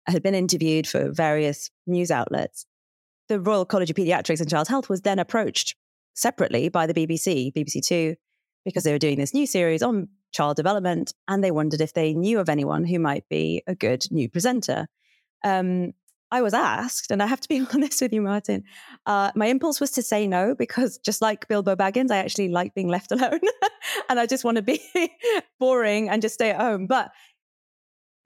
[0.08, 2.65] I had been interviewed for various news outlets.
[3.28, 5.75] The Royal College of Pediatrics and Child Health was then approached
[6.15, 8.15] separately by the BBC, BBC Two,
[8.65, 12.13] because they were doing this new series on child development, and they wondered if they
[12.13, 14.87] knew of anyone who might be a good new presenter.
[15.43, 15.93] Um,
[16.31, 18.63] I was asked, and I have to be honest with you, Martin.
[19.05, 22.73] Uh, my impulse was to say no because, just like Bilbo Baggins, I actually like
[22.75, 23.39] being left alone,
[24.09, 24.81] and I just want to be
[25.59, 26.87] boring and just stay at home.
[26.87, 27.11] But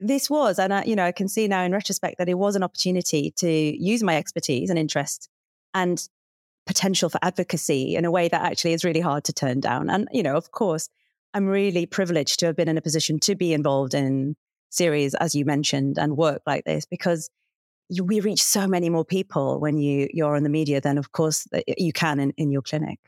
[0.00, 2.56] this was, and I, you know, I can see now in retrospect that it was
[2.56, 5.28] an opportunity to use my expertise and interest
[5.72, 6.06] and
[6.66, 9.88] potential for advocacy in a way that actually is really hard to turn down.
[9.88, 10.88] And you know, of course,
[11.34, 14.36] I'm really privileged to have been in a position to be involved in
[14.70, 17.28] series, as you mentioned, and work like this because
[17.88, 21.10] you, we reach so many more people when you, you're in the media than, of
[21.10, 22.98] course, you can in, in your clinic.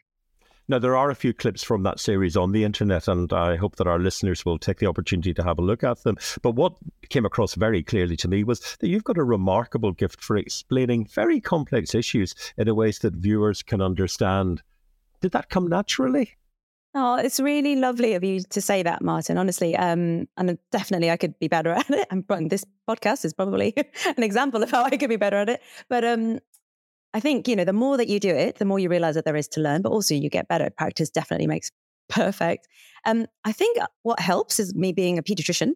[0.68, 3.76] Now, there are a few clips from that series on the internet, and I hope
[3.76, 6.16] that our listeners will take the opportunity to have a look at them.
[6.42, 6.76] But what
[7.08, 11.06] came across very clearly to me was that you've got a remarkable gift for explaining
[11.06, 14.62] very complex issues in a ways that viewers can understand.
[15.20, 16.32] Did that come naturally?
[16.98, 19.36] Oh, it's really lovely of you to say that, Martin.
[19.36, 22.08] Honestly, um, and definitely I could be better at it.
[22.10, 23.74] And this podcast is probably
[24.16, 25.60] an example of how I could be better at it.
[25.90, 26.38] But um,
[27.12, 29.26] I think you know, the more that you do it, the more you realize that
[29.26, 29.82] there is to learn.
[29.82, 30.70] But also, you get better.
[30.70, 31.70] Practice definitely makes
[32.08, 32.66] perfect.
[33.04, 35.72] Um, I think what helps is me being a pediatrician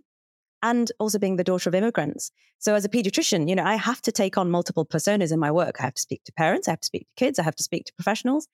[0.63, 2.31] and also being the daughter of immigrants.
[2.61, 5.51] So as a pediatrician, you know, I have to take on multiple personas in my
[5.51, 5.77] work.
[5.81, 7.63] I have to speak to parents, I have to speak to kids, I have to
[7.63, 8.49] speak to professionals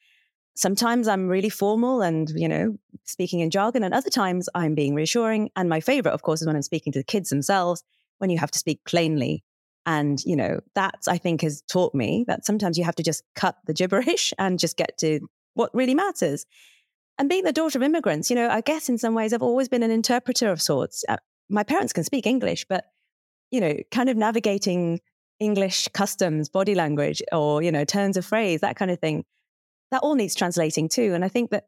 [0.57, 4.95] sometimes I'm really formal and, you know, speaking in jargon, and other times I'm being
[4.95, 5.51] reassuring.
[5.57, 7.83] And my favorite, of course, is when I'm speaking to the kids themselves,
[8.19, 9.45] when you have to speak plainly
[9.85, 13.23] And, you know, that I think has taught me that sometimes you have to just
[13.37, 15.21] cut the gibberish and just get to
[15.55, 16.45] what really matters.
[17.19, 19.69] And being the daughter of immigrants, you know, I guess in some ways I've always
[19.69, 21.05] been an interpreter of sorts.
[21.09, 21.17] Uh,
[21.49, 22.85] my parents can speak English, but,
[23.51, 25.01] you know, kind of navigating
[25.41, 29.25] English customs, body language, or, you know, turns of phrase, that kind of thing,
[29.91, 31.15] that all needs translating too.
[31.15, 31.65] And I think that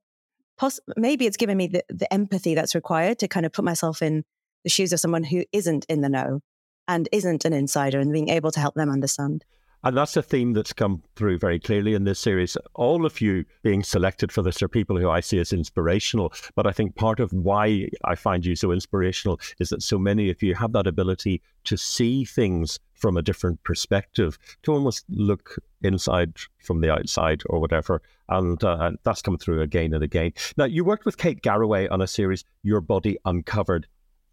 [0.59, 4.03] poss- maybe it's given me the, the empathy that's required to kind of put myself
[4.03, 4.25] in
[4.65, 6.41] the shoes of someone who isn't in the know
[6.89, 9.45] and isn't an insider and being able to help them understand.
[9.85, 12.57] And that's a theme that's come through very clearly in this series.
[12.75, 16.33] All of you being selected for this are people who I see as inspirational.
[16.57, 20.31] But I think part of why I find you so inspirational is that so many
[20.31, 25.57] of you have that ability to see things from a different perspective, to almost look
[25.83, 28.03] inside from the outside or whatever.
[28.29, 30.33] And, uh, and that's come through again and again.
[30.57, 33.87] Now, you worked with Kate Garraway on a series, Your Body Uncovered.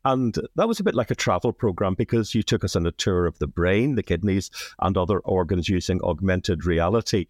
[0.03, 2.91] And that was a bit like a travel program because you took us on a
[2.91, 7.27] tour of the brain, the kidneys, and other organs using augmented reality.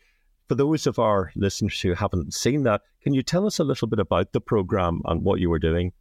[0.49, 3.87] For those of our listeners who haven't seen that, can you tell us a little
[3.87, 5.93] bit about the program and what you were doing?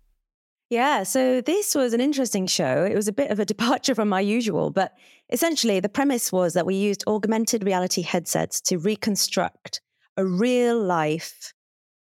[0.74, 2.82] Yeah, so this was an interesting show.
[2.82, 4.92] It was a bit of a departure from my usual, but
[5.30, 9.80] essentially the premise was that we used augmented reality headsets to reconstruct
[10.16, 11.54] a real life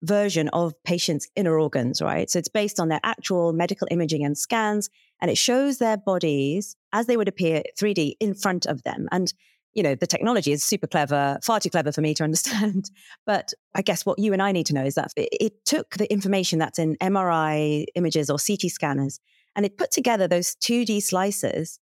[0.02, 2.30] version of patients' inner organs, right?
[2.30, 4.88] So it's based on their actual medical imaging and scans,
[5.20, 9.06] and it shows their bodies as they would appear 3D in front of them.
[9.12, 9.34] And
[9.76, 12.90] you know, the technology is super clever, far too clever for me to understand.
[13.26, 15.96] But I guess what you and I need to know is that it, it took
[15.96, 19.20] the information that's in MRI images or CT scanners
[19.54, 21.78] and it put together those 2D slices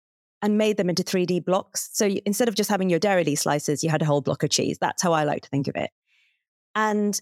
[0.42, 1.90] and made them into 3D blocks.
[1.94, 4.50] So you, instead of just having your dairy slices, you had a whole block of
[4.50, 4.78] cheese.
[4.80, 5.90] That's how I like to think of it.
[6.76, 7.20] And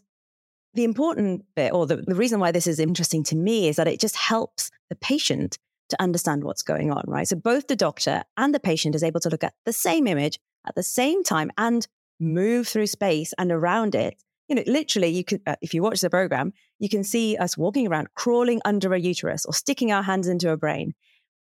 [0.74, 3.88] the important bit, or the, the reason why this is interesting to me, is that
[3.88, 5.58] it just helps the patient
[5.90, 7.28] to understand what's going on, right?
[7.28, 10.40] So both the doctor and the patient is able to look at the same image
[10.68, 11.88] at the same time and
[12.20, 14.16] move through space and around it.
[14.48, 17.58] You know, literally, you can, uh, if you watch the program, you can see us
[17.58, 20.94] walking around, crawling under a uterus or sticking our hands into a brain.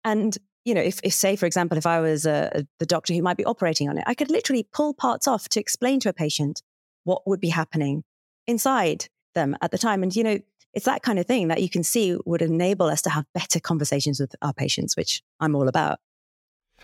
[0.03, 3.13] And, you know, if, if say, for example, if I was a, a, the doctor
[3.13, 6.09] who might be operating on it, I could literally pull parts off to explain to
[6.09, 6.61] a patient
[7.03, 8.03] what would be happening
[8.47, 10.01] inside them at the time.
[10.01, 10.39] And, you know,
[10.73, 13.59] it's that kind of thing that you can see would enable us to have better
[13.59, 15.99] conversations with our patients, which I'm all about.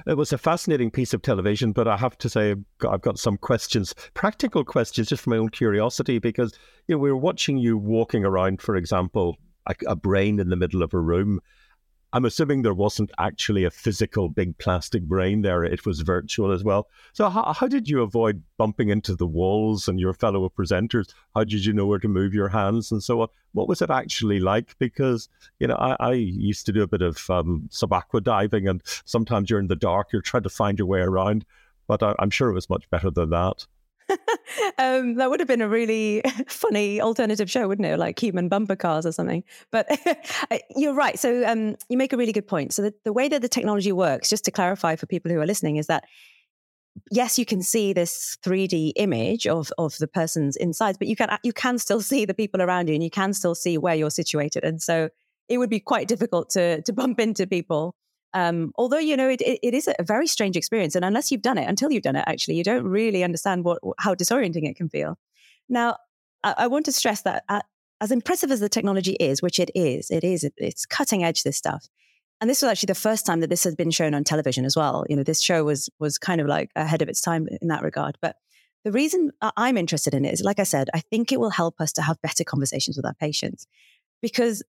[0.08, 2.56] It was a fascinating piece of television, but I have to say
[2.88, 7.12] I've got some questions, practical questions, just for my own curiosity, because you know we
[7.12, 11.00] were watching you walking around, for example, a, a brain in the middle of a
[11.00, 11.40] room,
[12.14, 15.64] I'm assuming there wasn't actually a physical big plastic brain there.
[15.64, 16.88] It was virtual as well.
[17.14, 21.14] So, how, how did you avoid bumping into the walls and your fellow presenters?
[21.36, 23.28] How did you know where to move your hands and so on?
[23.54, 24.78] What was it actually like?
[24.78, 28.82] Because, you know, I, I used to do a bit of um, aqua diving, and
[29.06, 31.46] sometimes you're in the dark, you're trying to find your way around.
[31.88, 33.66] But I, I'm sure it was much better than that.
[34.78, 37.98] um, that would have been a really funny alternative show, wouldn't it?
[37.98, 39.44] Like human bumper cars or something.
[39.72, 39.88] But
[40.76, 41.18] you're right.
[41.18, 42.74] So um, you make a really good point.
[42.74, 45.46] So the, the way that the technology works, just to clarify for people who are
[45.46, 46.06] listening, is that
[47.12, 51.38] yes, you can see this 3D image of of the person's insides, but you can
[51.44, 54.12] you can still see the people around you, and you can still see where you're
[54.12, 54.64] situated.
[54.64, 55.10] And so
[55.50, 57.96] it would be quite difficult to to bump into people
[58.34, 61.42] um, although you know it, it, it is a very strange experience, and unless you've
[61.42, 64.76] done it, until you've done it, actually, you don't really understand what how disorienting it
[64.76, 65.18] can feel.
[65.70, 65.98] Now,
[66.44, 67.62] I, I want to stress that uh,
[68.00, 71.44] as impressive as the technology is, which it is, it is it's cutting edge.
[71.44, 71.88] This stuff,
[72.40, 74.76] and this was actually the first time that this had been shown on television as
[74.76, 75.06] well.
[75.10, 77.84] You know, this show was was kind of like ahead of its time in that
[77.84, 78.18] regard.
[78.22, 78.38] But
[78.84, 81.76] the reason I'm interested in it is, like I said, I think it will help
[81.80, 83.68] us to have better conversations with our patients
[84.22, 84.64] because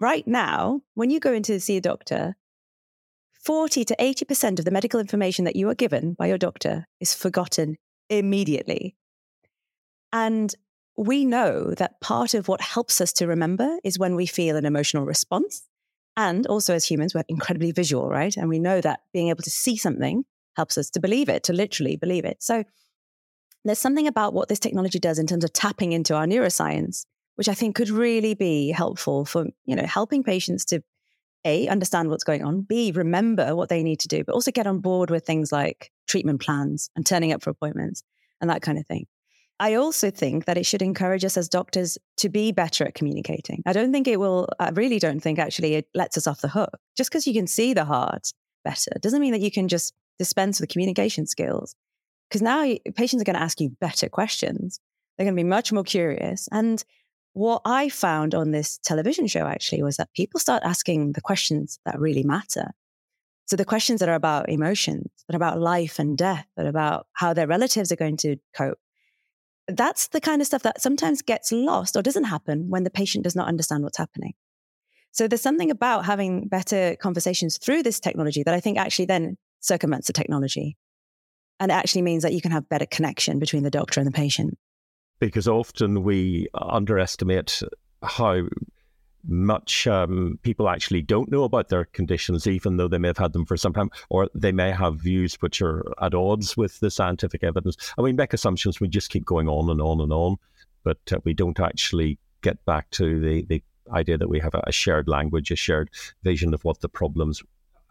[0.00, 2.34] right now, when you go in to see a doctor,
[3.42, 7.12] 40 to 80% of the medical information that you are given by your doctor is
[7.12, 7.76] forgotten
[8.08, 8.94] immediately.
[10.12, 10.54] And
[10.96, 14.66] we know that part of what helps us to remember is when we feel an
[14.66, 15.66] emotional response.
[16.16, 18.36] And also, as humans, we're incredibly visual, right?
[18.36, 20.24] And we know that being able to see something
[20.56, 22.42] helps us to believe it, to literally believe it.
[22.42, 22.64] So,
[23.64, 27.06] there's something about what this technology does in terms of tapping into our neuroscience,
[27.36, 30.82] which I think could really be helpful for, you know, helping patients to
[31.44, 34.66] a, understand what's going on, B, remember what they need to do, but also get
[34.66, 38.02] on board with things like treatment plans and turning up for appointments
[38.40, 39.06] and that kind of thing.
[39.60, 43.62] I also think that it should encourage us as doctors to be better at communicating.
[43.64, 46.48] I don't think it will, I really don't think actually it lets us off the
[46.48, 46.78] hook.
[46.96, 48.32] Just because you can see the heart
[48.64, 51.76] better doesn't mean that you can just dispense with communication skills.
[52.28, 54.80] Because now patients are going to ask you better questions.
[55.16, 56.48] They're going to be much more curious.
[56.50, 56.82] And
[57.32, 61.78] what I found on this television show actually was that people start asking the questions
[61.84, 62.72] that really matter.
[63.46, 67.32] So the questions that are about emotions, that about life and death, that about how
[67.32, 68.78] their relatives are going to cope,
[69.68, 73.24] that's the kind of stuff that sometimes gets lost or doesn't happen when the patient
[73.24, 74.34] does not understand what's happening.
[75.12, 79.36] So there's something about having better conversations through this technology that I think actually then
[79.60, 80.76] circumvents the technology.
[81.60, 84.12] And it actually means that you can have better connection between the doctor and the
[84.12, 84.58] patient.
[85.22, 87.62] Because often we underestimate
[88.02, 88.42] how
[89.24, 93.32] much um, people actually don't know about their conditions, even though they may have had
[93.32, 96.90] them for some time, or they may have views which are at odds with the
[96.90, 97.76] scientific evidence.
[97.96, 100.38] And we make assumptions, we just keep going on and on and on,
[100.82, 103.62] but uh, we don't actually get back to the, the
[103.92, 105.88] idea that we have a shared language, a shared
[106.24, 107.40] vision of what the problems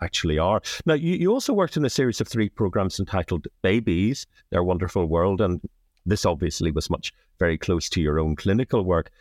[0.02, 0.62] actually are.
[0.86, 5.06] Now, you, you also worked in a series of three programs entitled Babies, Their Wonderful
[5.06, 5.62] World, and
[6.06, 9.12] this obviously was much very close to your own clinical work.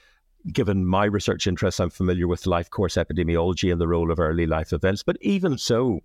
[0.52, 4.46] Given my research interests, I'm familiar with life course epidemiology and the role of early
[4.46, 5.02] life events.
[5.02, 6.00] But even so,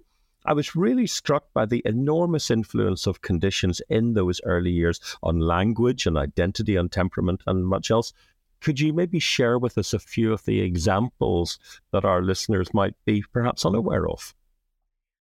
[0.45, 5.39] I was really struck by the enormous influence of conditions in those early years on
[5.39, 8.13] language and identity and temperament and much else.
[8.61, 11.57] Could you maybe share with us a few of the examples
[11.91, 14.35] that our listeners might be perhaps unaware of?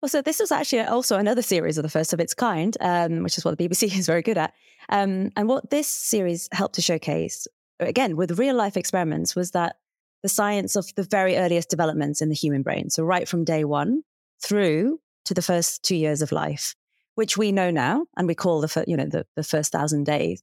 [0.01, 3.25] Well, so this was actually also another series of the first of its kind, um,
[3.25, 4.55] which is what the BBC is very good at.
[4.89, 7.49] Um, and what this series helped to showcase,
[7.81, 9.77] again, with real life experiments, was that
[10.23, 12.91] the science of the very earliest developments in the human brain.
[12.91, 14.03] So, right from day one
[14.43, 16.75] through to the first two years of life,
[17.17, 20.43] which we know now, and we call the, you know, the, the first thousand days.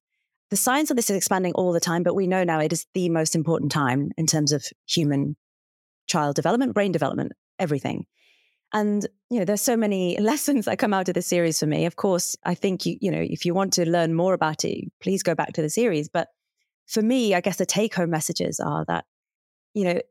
[0.50, 2.86] The science of this is expanding all the time, but we know now it is
[2.94, 5.36] the most important time in terms of human
[6.08, 8.06] child development, brain development, everything.
[8.76, 11.86] And, you know, there's so many lessons that come out of the series for me.
[11.86, 14.92] Of course, I think you, you know, if you want to learn more about it,
[15.02, 16.10] please go back to the series.
[16.10, 16.28] But
[16.86, 19.06] for me, I guess the take home messages are that,
[19.74, 20.02] you know,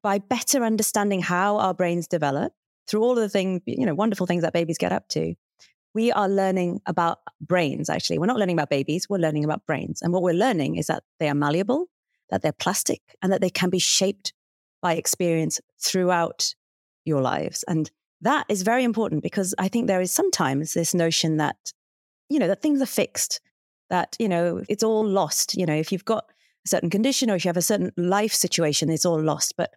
[0.00, 2.52] by better understanding how our brains develop
[2.86, 5.34] through all of the things, you know, wonderful things that babies get up to,
[5.92, 8.18] we are learning about brains, actually.
[8.18, 10.02] We're not learning about babies, we're learning about brains.
[10.02, 11.86] And what we're learning is that they are malleable,
[12.30, 14.32] that they're plastic, and that they can be shaped
[14.80, 16.54] by experience throughout
[17.04, 17.64] your lives.
[17.68, 17.90] And
[18.20, 21.72] that is very important because I think there is sometimes this notion that,
[22.28, 23.40] you know, that things are fixed,
[23.90, 25.54] that, you know, it's all lost.
[25.56, 26.24] You know, if you've got
[26.64, 29.54] a certain condition or if you have a certain life situation, it's all lost.
[29.56, 29.70] But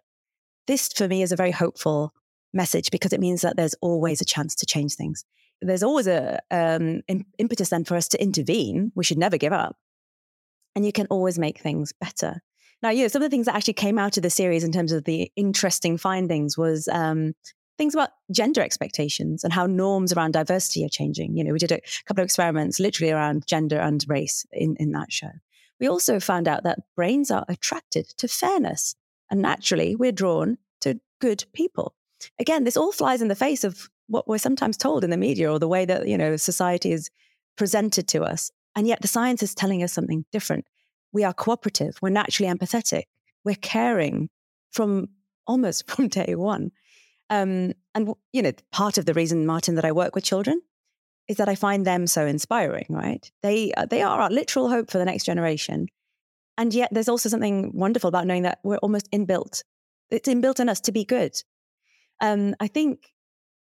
[0.66, 2.12] this for me is a very hopeful
[2.52, 5.24] message because it means that there's always a chance to change things.
[5.60, 7.02] There's always a um,
[7.38, 8.92] impetus then for us to intervene.
[8.94, 9.76] We should never give up.
[10.74, 12.42] And you can always make things better.
[12.86, 15.02] Now, some of the things that actually came out of the series in terms of
[15.02, 17.34] the interesting findings was um,
[17.78, 21.36] things about gender expectations and how norms around diversity are changing.
[21.36, 24.92] You know, we did a couple of experiments literally around gender and race in, in
[24.92, 25.30] that show.
[25.80, 28.94] We also found out that brains are attracted to fairness,
[29.32, 31.92] and naturally, we're drawn to good people.
[32.38, 35.50] Again, this all flies in the face of what we're sometimes told in the media
[35.50, 37.10] or the way that you know society is
[37.56, 40.66] presented to us, and yet the science is telling us something different
[41.12, 43.04] we are cooperative, we're naturally empathetic,
[43.44, 44.28] we're caring
[44.70, 45.08] from
[45.46, 46.72] almost from day one.
[47.28, 50.60] Um, and you know, part of the reason, Martin, that I work with children
[51.28, 52.86] is that I find them so inspiring.
[52.88, 53.30] Right?
[53.42, 55.88] They uh, they are our literal hope for the next generation,
[56.56, 59.62] and yet there's also something wonderful about knowing that we're almost inbuilt.
[60.10, 61.34] It's inbuilt in us to be good.
[62.20, 63.12] Um, I think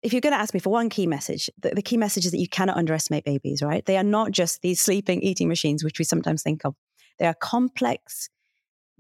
[0.04, 2.32] if you're going to ask me for one key message, the, the, key message is
[2.32, 3.84] that you cannot underestimate babies, right?
[3.84, 6.76] They are not just these sleeping, eating machines, which we sometimes think of.
[7.20, 8.30] They are complex,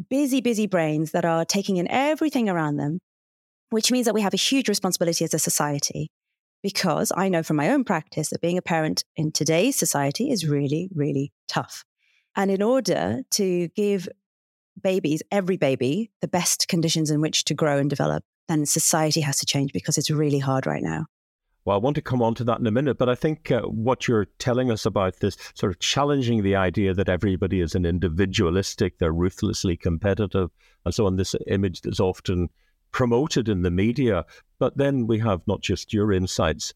[0.09, 2.99] busy, busy brains that are taking in everything around them,
[3.70, 6.09] which means that we have a huge responsibility as a society.
[6.63, 10.47] Because I know from my own practice that being a parent in today's society is
[10.47, 11.84] really, really tough.
[12.36, 14.09] And in order to give
[14.82, 19.38] babies, every baby, the best conditions in which to grow and develop, then society has
[19.38, 21.05] to change because it's really hard right now.
[21.66, 23.63] Well, I want to come on to that in a minute, but I think uh,
[23.63, 27.88] what you're telling us about this sort of challenging the idea that everybody is an
[27.88, 30.51] individualistic, they're ruthlessly competitive,
[30.86, 32.49] and so on, this image that's often
[32.91, 34.26] promoted in the media.
[34.59, 36.72] But then we have not just your insights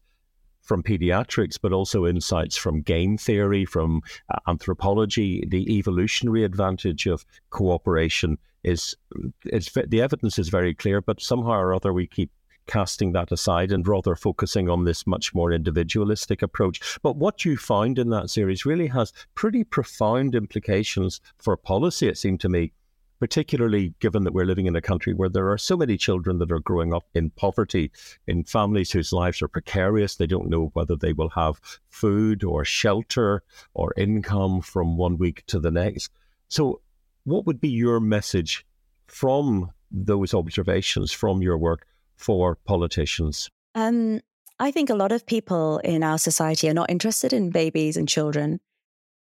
[0.60, 5.44] from pediatrics, but also insights from game theory, from uh, anthropology.
[5.46, 8.96] The evolutionary advantage of cooperation is,
[9.44, 12.32] is the evidence is very clear, but somehow or other we keep
[12.70, 16.98] casting that aside and rather focusing on this much more individualistic approach.
[17.02, 22.16] But what you found in that series really has pretty profound implications for policy, it
[22.16, 22.72] seemed to me,
[23.18, 26.52] particularly given that we're living in a country where there are so many children that
[26.52, 27.90] are growing up in poverty,
[28.28, 30.14] in families whose lives are precarious.
[30.14, 33.42] They don't know whether they will have food or shelter
[33.74, 36.12] or income from one week to the next.
[36.46, 36.82] So,
[37.24, 38.64] what would be your message
[39.08, 41.84] from those observations from your work
[42.20, 43.50] for politicians?
[43.74, 44.20] Um,
[44.58, 48.06] I think a lot of people in our society are not interested in babies and
[48.08, 48.60] children,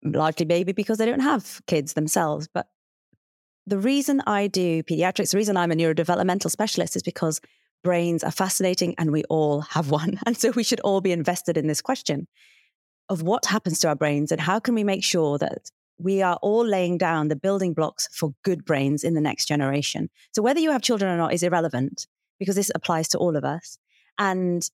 [0.03, 2.49] largely baby because they don't have kids themselves.
[2.53, 2.67] But
[3.67, 7.43] the reason I do pediatrics, the reason I'm a neurodevelopmental specialist is because
[7.85, 10.19] brains are fascinating and we all have one.
[10.25, 12.27] And so we should all be invested in this question
[13.11, 16.39] of what happens to our brains and how can we make sure that we are
[16.43, 20.09] all laying down the building blocks for good brains in the next generation.
[20.33, 22.07] So whether you have children or not is irrelevant
[22.39, 23.79] because this applies to all of us.
[24.19, 24.69] And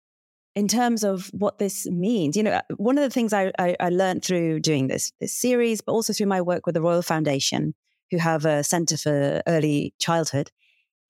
[0.55, 3.77] in terms of what this means, you know, uh, one of the things I, I,
[3.81, 7.03] I learned through doing this this series, but also through my work with the Royal
[7.03, 7.75] Foundation,
[8.11, 10.51] who have a Centre for Early Childhood,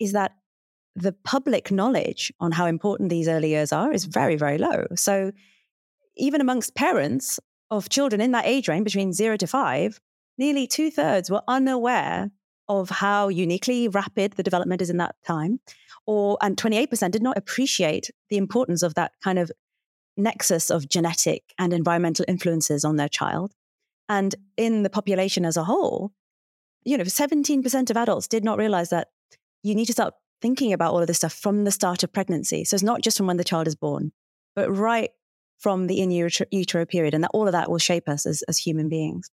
[0.01, 0.33] is that
[0.97, 4.87] the public knowledge on how important these early years are is very, very low.
[4.95, 5.33] So
[6.17, 7.41] even amongst parents
[7.71, 10.01] of children in that age range between zero to five,
[10.39, 12.31] nearly two thirds were unaware
[12.69, 15.61] of how uniquely rapid the development is in that time.
[16.07, 19.51] Or and 28% did not appreciate the importance of that kind of
[20.17, 23.53] nexus of genetic and environmental influences on their child.
[24.09, 26.13] And in the population as a whole,
[26.85, 29.09] you know, 17% of adults did not realize that
[29.63, 32.65] you need to start thinking about all of this stuff from the start of pregnancy.
[32.65, 34.13] So it's not just from when the child is born,
[34.55, 35.11] but right
[35.59, 37.15] from the in utero period.
[37.15, 39.31] And that all of that will shape us as, as human beings.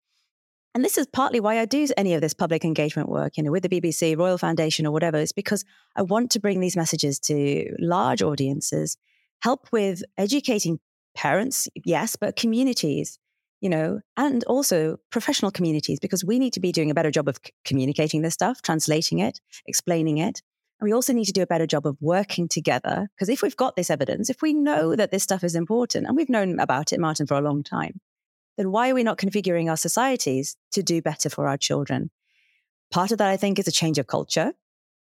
[0.74, 3.50] And this is partly why I do any of this public engagement work, you know,
[3.50, 5.18] with the BBC, Royal Foundation, or whatever.
[5.18, 5.64] It's because
[5.96, 8.96] I want to bring these messages to large audiences,
[9.40, 10.78] help with educating
[11.16, 13.18] parents, yes, but communities,
[13.60, 17.28] you know, and also professional communities, because we need to be doing a better job
[17.28, 20.42] of c- communicating this stuff, translating it, explaining it.
[20.80, 23.08] And we also need to do a better job of working together.
[23.16, 26.16] Because if we've got this evidence, if we know that this stuff is important, and
[26.16, 28.00] we've known about it, Martin, for a long time,
[28.58, 32.10] then why are we not configuring our societies to do better for our children?
[32.90, 34.52] Part of that, I think, is a change of culture.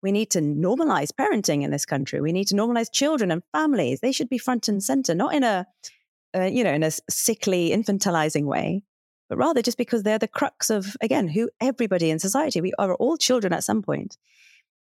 [0.03, 2.21] We need to normalize parenting in this country.
[2.21, 4.01] We need to normalize children and families.
[4.01, 5.67] They should be front and center, not in a,
[6.35, 8.83] you know, in a sickly, infantilizing way,
[9.29, 12.61] but rather just because they're the crux of, again, who everybody in society.
[12.61, 14.17] We are all children at some point.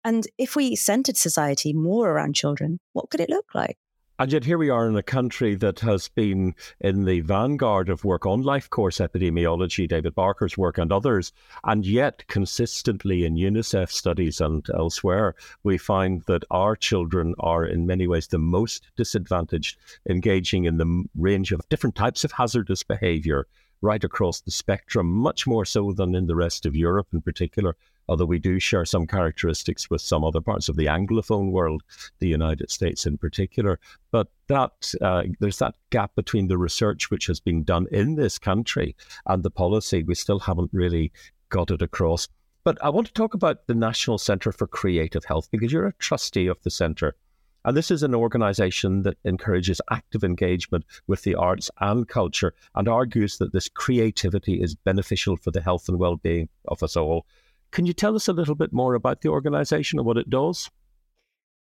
[0.03, 3.77] And if we centered society more around children, what could it look like?
[4.19, 8.03] And yet, here we are in a country that has been in the vanguard of
[8.03, 11.31] work on life course epidemiology, David Barker's work and others.
[11.63, 17.85] And yet, consistently in UNICEF studies and elsewhere, we find that our children are in
[17.85, 19.77] many ways the most disadvantaged,
[20.09, 23.45] engaging in the range of different types of hazardous behavior
[23.81, 27.75] right across the spectrum, much more so than in the rest of Europe in particular
[28.07, 31.83] although we do share some characteristics with some other parts of the Anglophone world,
[32.19, 33.79] the United States in particular.
[34.11, 38.37] But that uh, there's that gap between the research which has been done in this
[38.37, 38.95] country
[39.25, 40.03] and the policy.
[40.03, 41.11] We still haven't really
[41.49, 42.27] got it across.
[42.63, 45.93] But I want to talk about the National Centre for Creative Health because you're a
[45.93, 47.15] trustee of the centre.
[47.63, 52.87] And this is an organization that encourages active engagement with the arts and culture and
[52.87, 57.25] argues that this creativity is beneficial for the health and well being of us all.
[57.71, 60.69] Can you tell us a little bit more about the organization and what it does?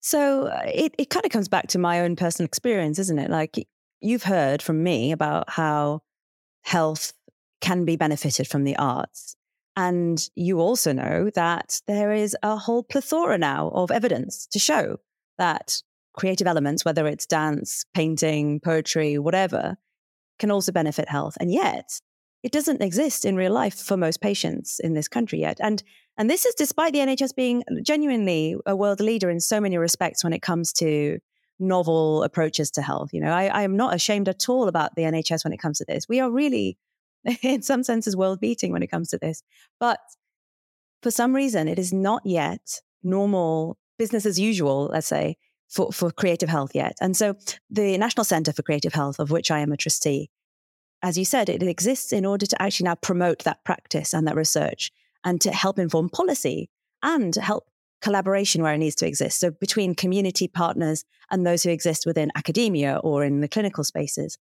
[0.01, 3.31] So uh, it, it kind of comes back to my own personal experience, isn't it?
[3.31, 3.67] Like
[4.01, 6.03] you've heard from me about how
[6.63, 7.13] health
[7.61, 9.37] can be benefited from the arts.
[9.77, 14.99] And you also know that there is a whole plethora now of evidence to show
[15.39, 15.83] that
[16.17, 19.77] creative elements, whether it's dance, painting, poetry, whatever,
[20.39, 21.37] can also benefit health.
[21.41, 22.01] And yet,
[22.47, 25.59] it doesn't exist in real life for most patients in this country yet.
[25.61, 25.83] And
[26.17, 30.23] and this is despite the NHS being genuinely a world leader in so many respects
[30.23, 31.19] when it comes to
[31.59, 33.11] novel approaches to health.
[33.13, 35.79] You know, I, I am not ashamed at all about the NHS when it comes
[35.79, 36.09] to this.
[36.09, 36.79] We are really,
[37.43, 39.43] in some senses, world beating when it comes to this.
[39.81, 39.99] But
[41.03, 45.37] for some reason, it is not yet normal business as usual, let's say,
[45.69, 46.95] for, for creative health yet.
[47.01, 47.35] And so
[47.69, 50.31] the National Centre for Creative Health, of which I am a trustee,
[51.03, 54.37] as you said, it exists in order to actually now promote that practice and that
[54.37, 54.91] research
[55.25, 56.71] and to help inform policy
[57.03, 57.69] and help
[58.03, 59.41] collaboration where it needs to exist.
[59.41, 64.39] So between community partners and those who exist within academia or in the clinical spaces.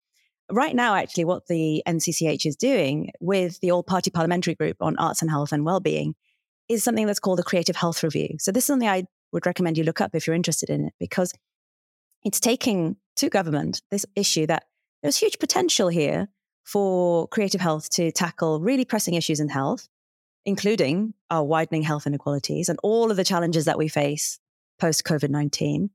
[0.51, 4.99] Right now, actually, what the NCCH is doing with the All Party Parliamentary Group on
[4.99, 6.15] Arts and Health and Wellbeing
[6.69, 8.37] is something that's called the Creative Health Review.
[8.39, 10.95] So this is something I would recommend you look up if you're interested in it
[10.99, 11.33] because
[12.25, 14.65] it's taking to government this issue that
[15.03, 16.29] there's huge potential here
[16.65, 19.89] for creative health to tackle really pressing issues in health,
[20.45, 24.39] including our widening health inequalities and all of the challenges that we face
[24.79, 25.91] post COVID 19.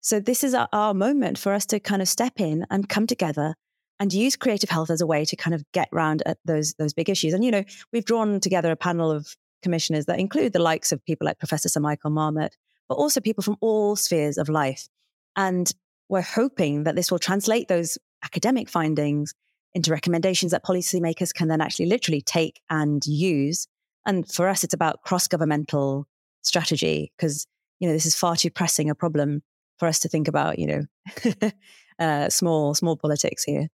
[0.00, 3.54] So, this is our, moment for us to kind of step in and come together
[4.00, 6.92] and use creative health as a way to kind of get around at those, those
[6.92, 7.32] big issues.
[7.32, 7.62] And, you know,
[7.92, 11.68] we've drawn together a panel of commissioners that include the likes of people like Professor
[11.68, 12.56] Sir Michael Marmot,
[12.88, 14.88] but also people from all spheres of life.
[15.36, 15.72] And
[16.08, 19.34] we're hoping that this will translate those academic findings
[19.74, 23.66] into recommendations that policymakers can then actually literally take and use.
[24.06, 26.06] And for us, it's about cross governmental
[26.42, 27.46] strategy because,
[27.78, 29.42] you know, this is far too pressing a problem
[29.78, 31.50] for us to think about, you know,
[31.98, 33.68] uh, small, small politics here.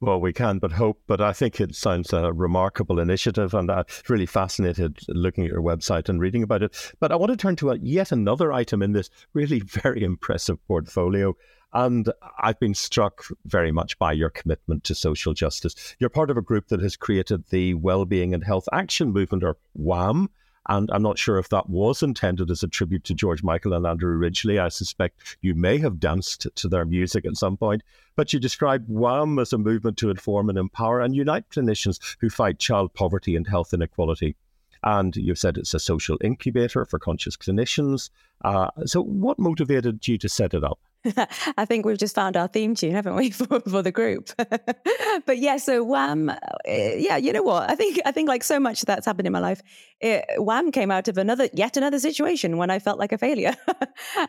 [0.00, 1.00] Well, we can but hope.
[1.06, 5.62] But I think it sounds a remarkable initiative, and I'm really fascinated looking at your
[5.62, 6.92] website and reading about it.
[7.00, 10.58] But I want to turn to a, yet another item in this really very impressive
[10.66, 11.34] portfolio.
[11.74, 15.96] And I've been struck very much by your commitment to social justice.
[15.98, 19.56] You're part of a group that has created the Wellbeing and Health Action Movement, or
[19.72, 20.30] WHAM.
[20.68, 23.86] And I'm not sure if that was intended as a tribute to George Michael and
[23.86, 24.58] Andrew Ridgeley.
[24.58, 27.82] I suspect you may have danced to their music at some point.
[28.14, 32.30] But you describe WHAM as a movement to inform and empower and unite clinicians who
[32.30, 34.36] fight child poverty and health inequality.
[34.84, 38.10] And you've said it's a social incubator for conscious clinicians.
[38.44, 40.78] Uh, so, what motivated you to set it up?
[41.58, 44.30] I think we've just found our theme tune, haven't we, for, for the group?
[45.26, 47.70] but yeah, so Wham, uh, yeah, you know what?
[47.70, 49.60] I think I think like so much that's happened in my life,
[50.00, 53.54] it, Wham came out of another yet another situation when I felt like a failure,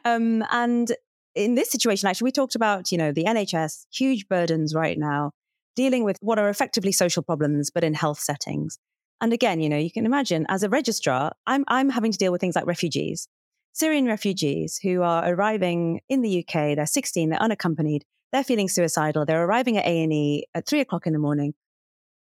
[0.06, 0.92] um, and
[1.34, 5.32] in this situation, actually, we talked about you know the NHS huge burdens right now,
[5.76, 8.78] dealing with what are effectively social problems, but in health settings.
[9.22, 12.34] And again, you know, you can imagine as a registrar, I'm I'm having to deal
[12.34, 13.30] with things like refugees
[13.76, 16.78] Syrian refugees who are arriving in the UK.
[16.78, 21.12] They're 16, they're unaccompanied, they're feeling suicidal, they're arriving at A&E at three o'clock in
[21.12, 21.54] the morning.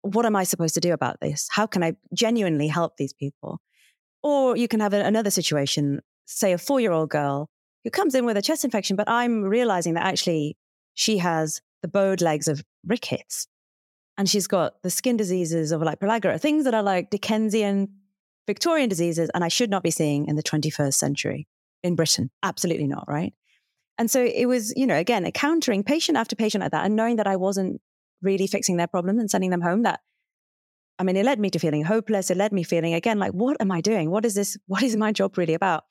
[0.03, 1.49] What am I supposed to do about this?
[1.51, 3.59] How can I genuinely help these people?
[4.23, 7.49] Or you can have another situation, say a four year old girl
[7.85, 10.59] who comes in with a chest infection, but I'm realizing that actually
[10.93, 13.47] she has the bowed legs of rickets
[14.19, 17.89] and she's got the skin diseases of like pellagra, things that are like Dickensian
[18.51, 21.47] Victorian diseases, and I should not be seeing in the 21st century
[21.85, 22.31] in Britain.
[22.43, 23.33] Absolutely not, right?
[23.97, 27.17] And so it was, you know, again, encountering patient after patient like that and knowing
[27.17, 27.81] that I wasn't
[28.23, 29.85] really fixing their problem and sending them home.
[29.85, 30.01] That,
[30.99, 32.29] I mean, it led me to feeling hopeless.
[32.29, 34.11] It led me feeling, again, like, what am I doing?
[34.11, 34.57] What is this?
[34.67, 35.85] What is my job really about?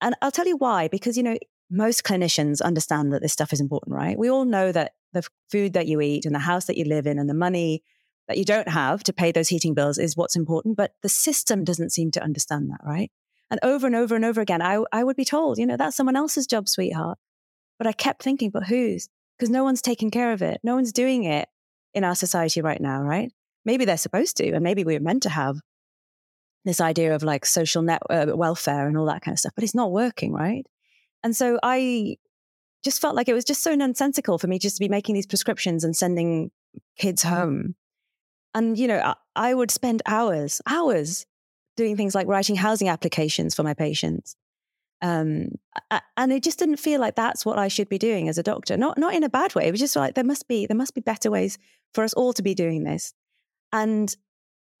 [0.00, 1.36] And I'll tell you why, because, you know,
[1.70, 4.16] most clinicians understand that this stuff is important, right?
[4.18, 7.06] We all know that the food that you eat and the house that you live
[7.06, 7.82] in and the money
[8.28, 10.76] that you don't have to pay those heating bills is what's important.
[10.76, 13.10] But the system doesn't seem to understand that, right?
[13.50, 15.96] And over and over and over again, I, I would be told, you know, that's
[15.96, 17.18] someone else's job, sweetheart.
[17.78, 19.08] But I kept thinking, but whose?
[19.36, 20.60] Because no one's taking care of it.
[20.62, 21.48] No one's doing it
[21.94, 23.32] in our society right now, right?
[23.64, 25.58] Maybe they're supposed to, and maybe we're meant to have
[26.64, 29.64] this idea of like social net uh, welfare and all that kind of stuff, but
[29.64, 30.66] it's not working, right?
[31.24, 32.16] And so I
[32.84, 35.26] just felt like it was just so nonsensical for me just to be making these
[35.26, 36.50] prescriptions and sending
[36.98, 37.74] kids home
[38.54, 41.26] and, you know, I would spend hours, hours
[41.76, 44.36] doing things like writing housing applications for my patients.
[45.00, 45.50] Um,
[46.16, 48.76] and it just didn't feel like that's what I should be doing as a doctor.
[48.76, 49.68] Not not in a bad way.
[49.68, 51.56] It was just like there must be there must be better ways
[51.94, 53.14] for us all to be doing this.
[53.72, 54.14] And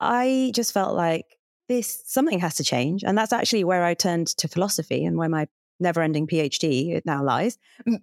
[0.00, 1.38] I just felt like
[1.68, 3.04] this something has to change.
[3.04, 5.46] And that's actually where I turned to philosophy and where my
[5.78, 7.56] never-ending PhD it now lies,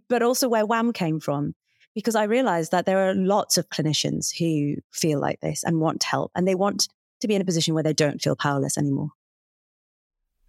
[0.07, 1.53] but also where WHAM came from
[1.95, 6.03] because I realized that there are lots of clinicians who feel like this and want
[6.03, 6.89] help and they want
[7.21, 9.09] to be in a position where they don't feel powerless anymore.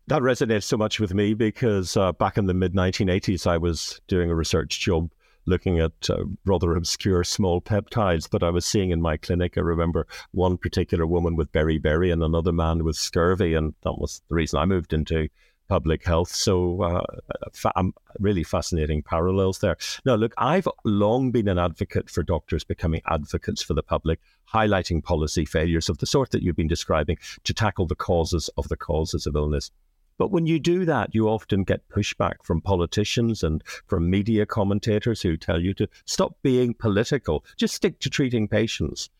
[0.08, 4.00] That resonates so much with me because uh, back in the mid 1980s, I was
[4.06, 5.10] doing a research job
[5.46, 9.56] looking at uh, rather obscure small peptides that I was seeing in my clinic.
[9.56, 14.22] I remember one particular woman with beriberi and another man with scurvy, and that was
[14.28, 15.28] the reason I moved into
[15.68, 16.30] public health.
[16.30, 17.04] So, uh,
[17.52, 19.76] fa- um, really fascinating parallels there.
[20.04, 24.20] Now, look, I've long been an advocate for doctors becoming advocates for the public,
[24.52, 28.68] highlighting policy failures of the sort that you've been describing to tackle the causes of
[28.68, 29.70] the causes of illness.
[30.18, 35.20] But when you do that, you often get pushback from politicians and from media commentators
[35.20, 39.10] who tell you to stop being political, just stick to treating patients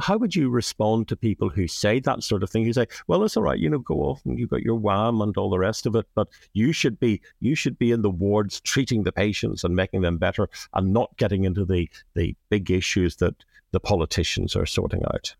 [0.00, 2.64] how would you respond to people who say that sort of thing?
[2.64, 5.20] Who say, "Well, it's all right, you know, go off and you've got your WHAM
[5.20, 8.10] and all the rest of it, but you should be you should be in the
[8.10, 12.70] wards treating the patients and making them better, and not getting into the the big
[12.70, 15.34] issues that the politicians are sorting out."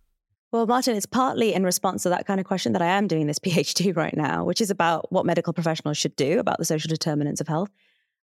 [0.53, 3.26] Well, Martin, it's partly in response to that kind of question that I am doing
[3.26, 6.88] this PhD right now, which is about what medical professionals should do about the social
[6.88, 7.70] determinants of health.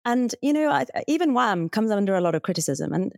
[0.06, 2.94] And, you know, I, even WHAM comes under a lot of criticism.
[2.94, 3.14] And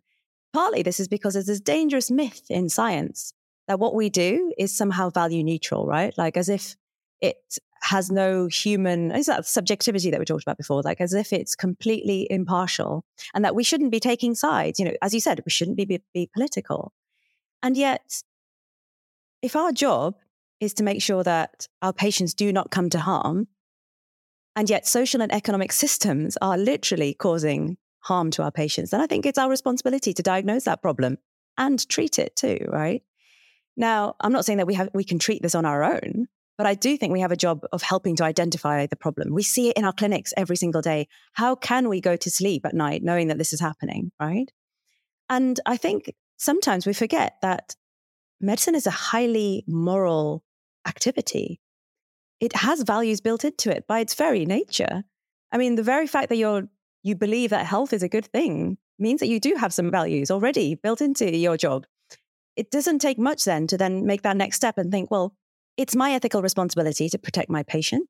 [0.53, 3.33] Partly this is because there's this dangerous myth in science
[3.67, 6.13] that what we do is somehow value neutral, right?
[6.17, 6.75] Like as if
[7.21, 7.37] it
[7.83, 10.81] has no human, is that subjectivity that we talked about before?
[10.81, 14.79] Like as if it's completely impartial and that we shouldn't be taking sides.
[14.79, 16.93] You know, as you said, we shouldn't be, be, be political.
[17.63, 18.23] And yet,
[19.41, 20.15] if our job
[20.59, 23.47] is to make sure that our patients do not come to harm,
[24.55, 29.07] and yet social and economic systems are literally causing harm to our patients, then I
[29.07, 31.17] think it's our responsibility to diagnose that problem
[31.57, 33.03] and treat it too, right?
[33.77, 36.27] Now, I'm not saying that we have we can treat this on our own,
[36.57, 39.33] but I do think we have a job of helping to identify the problem.
[39.33, 41.07] We see it in our clinics every single day.
[41.33, 44.51] How can we go to sleep at night knowing that this is happening, right?
[45.29, 47.75] And I think sometimes we forget that
[48.39, 50.43] medicine is a highly moral
[50.85, 51.61] activity.
[52.39, 55.03] It has values built into it by its very nature.
[55.51, 56.67] I mean, the very fact that you're
[57.03, 60.29] you believe that health is a good thing means that you do have some values
[60.29, 61.85] already built into your job.
[62.55, 65.33] It doesn't take much then to then make that next step and think, well,
[65.77, 68.07] it's my ethical responsibility to protect my patient.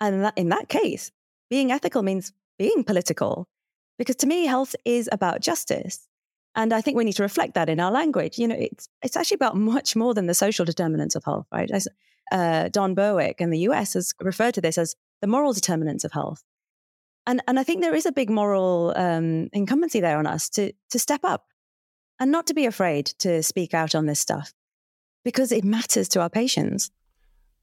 [0.00, 1.10] And that, in that case,
[1.50, 3.48] being ethical means being political.
[3.98, 6.06] Because to me, health is about justice.
[6.54, 8.38] And I think we need to reflect that in our language.
[8.38, 11.70] You know, it's, it's actually about much more than the social determinants of health, right?
[11.70, 11.88] As,
[12.30, 16.12] uh, Don Berwick in the US has referred to this as the moral determinants of
[16.12, 16.42] health.
[17.28, 20.72] And, and I think there is a big moral um, incumbency there on us to,
[20.88, 21.44] to step up
[22.18, 24.54] and not to be afraid to speak out on this stuff
[25.24, 26.90] because it matters to our patients.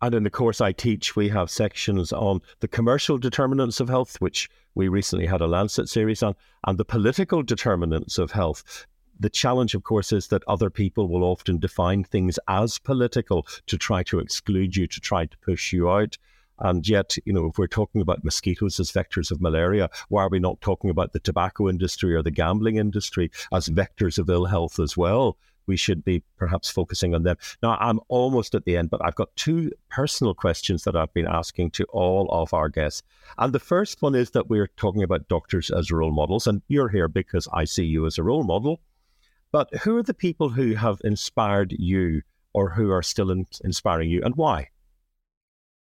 [0.03, 4.22] And in the course I teach, we have sections on the commercial determinants of health,
[4.22, 6.36] which we recently had a Lancet series on,
[6.68, 8.86] and the political determinants of health.
[9.20, 13.80] The challenge, of course, is that other people will often define things as political to
[13.80, 16.20] try to exclude you, to try to push you out.
[16.60, 20.30] And yet, you know, if we're talking about mosquitoes as vectors of malaria, why are
[20.30, 24.45] we not talking about the tobacco industry or the gambling industry as vectors of ill
[24.45, 25.38] health as well?
[25.68, 27.38] we should be perhaps focusing on them.
[27.62, 31.28] Now, I'm almost at the end, but I've got two personal questions that I've been
[31.28, 33.03] asking to all of our guests.
[33.38, 36.89] And the first one is that we're talking about doctors as role models, and you're
[36.89, 38.80] here because I see you as a role model.
[39.51, 42.22] But who are the people who have inspired you
[42.53, 44.70] or who are still in, inspiring you, and why?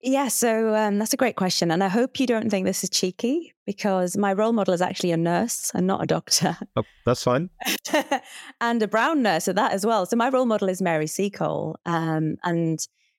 [0.02, 1.70] Yeah, so um, that's a great question.
[1.70, 5.12] And I hope you don't think this is cheeky because my role model is actually
[5.12, 6.56] a nurse and not a doctor.
[6.76, 7.50] Oh, that's fine.
[8.60, 10.06] and a brown nurse at that as well.
[10.06, 11.76] So my role model is Mary Seacole.
[11.84, 12.78] Um, and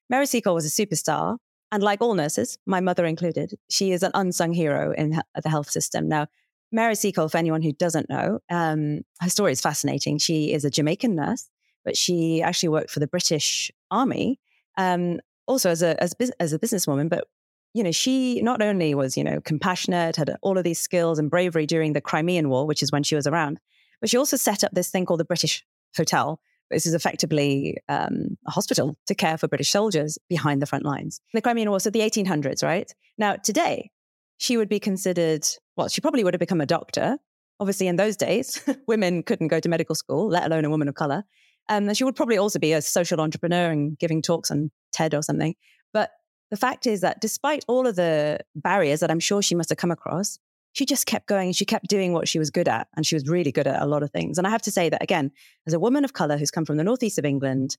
[0.10, 1.38] Mary Seacole was a superstar.
[1.72, 5.70] And like all nurses, my mother included, she is an unsung hero in the health
[5.70, 6.10] system.
[6.10, 6.28] Now,
[6.72, 10.18] Mary Seacole, for anyone who doesn't know, um, her story is fascinating.
[10.18, 11.48] She is a Jamaican nurse,
[11.86, 14.40] but she actually worked for the British Army
[14.78, 15.20] um,
[15.52, 17.28] also as a as, as a businesswoman, but
[17.74, 21.30] you know, she not only was, you know, compassionate, had all of these skills and
[21.30, 23.60] bravery during the Crimean War, which is when she was around,
[24.02, 25.64] but she also set up this thing called the British
[25.95, 26.39] Hotel.
[26.70, 31.22] This is effectively um, a hospital to care for British soldiers behind the front lines.
[31.34, 32.91] The Crimean War, so the 1800s, right?
[33.18, 33.91] Now, today,
[34.38, 35.45] she would be considered,
[35.76, 37.18] well, she probably would have become a doctor.
[37.60, 40.95] Obviously, in those days, women couldn't go to medical school, let alone a woman of
[40.95, 41.24] color.
[41.70, 45.14] Um, and she would probably also be a social entrepreneur and giving talks on TED
[45.14, 45.55] or something.
[45.93, 46.12] But
[46.49, 49.78] the fact is that despite all of the barriers that I'm sure she must have
[49.78, 50.38] come across,
[50.74, 52.88] she just kept going and she kept doing what she was good at.
[52.95, 54.38] And she was really good at a lot of things.
[54.38, 55.32] And I have to say that, again,
[55.68, 57.78] as a woman of color who's come from the northeast of England,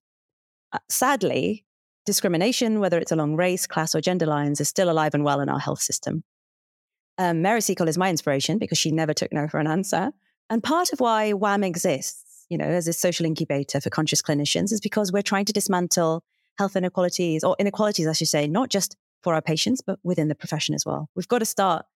[0.72, 1.64] uh, sadly,
[2.04, 5.48] discrimination, whether it's along race, class, or gender lines, is still alive and well in
[5.48, 6.24] our health system.
[7.18, 10.12] Um, Mary Seacole is my inspiration because she never took no for an answer.
[10.50, 14.72] And part of why WHAM exists you know, as a social incubator for conscious clinicians
[14.72, 16.22] is because we're trying to dismantle
[16.58, 20.34] health inequalities or inequalities, I should say, not just for our patients, but within the
[20.34, 21.08] profession as well.
[21.14, 21.86] We've got to start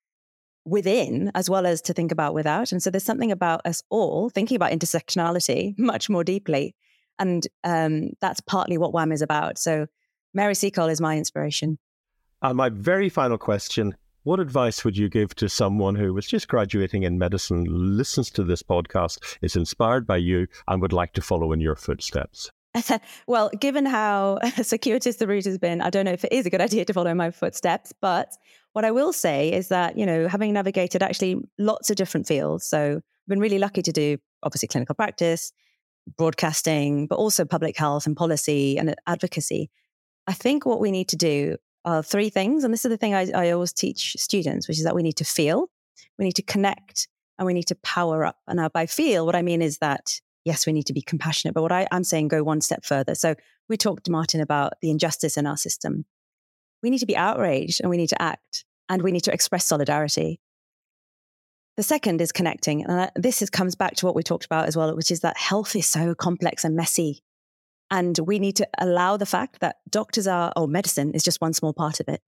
[0.64, 2.72] within as well as to think about without.
[2.72, 6.74] And so there's something about us all thinking about intersectionality much more deeply.
[7.18, 9.58] And um, that's partly what WHAM is about.
[9.58, 9.86] So
[10.34, 11.78] Mary Seacole is my inspiration.
[12.42, 16.48] And my very final question what advice would you give to someone who was just
[16.48, 21.20] graduating in medicine, listens to this podcast, is inspired by you, and would like to
[21.20, 22.50] follow in your footsteps?
[23.28, 26.50] well, given how circuitous the route has been, I don't know if it is a
[26.50, 27.92] good idea to follow my footsteps.
[28.02, 28.32] But
[28.72, 32.66] what I will say is that, you know, having navigated actually lots of different fields,
[32.66, 35.52] so I've been really lucky to do obviously clinical practice,
[36.18, 39.70] broadcasting, but also public health and policy and advocacy.
[40.26, 42.64] I think what we need to do are three things.
[42.64, 45.16] And this is the thing I, I always teach students, which is that we need
[45.16, 45.70] to feel,
[46.18, 47.08] we need to connect,
[47.38, 48.36] and we need to power up.
[48.46, 51.54] And now by feel, what I mean is that, yes, we need to be compassionate,
[51.54, 53.14] but what I, I'm saying, go one step further.
[53.14, 53.34] So
[53.68, 56.04] we talked, Martin, about the injustice in our system.
[56.82, 59.64] We need to be outraged and we need to act and we need to express
[59.64, 60.40] solidarity.
[61.76, 62.84] The second is connecting.
[62.84, 65.36] And this is, comes back to what we talked about as well, which is that
[65.36, 67.22] health is so complex and messy.
[67.90, 71.52] And we need to allow the fact that doctors are, or medicine is just one
[71.52, 72.20] small part of it.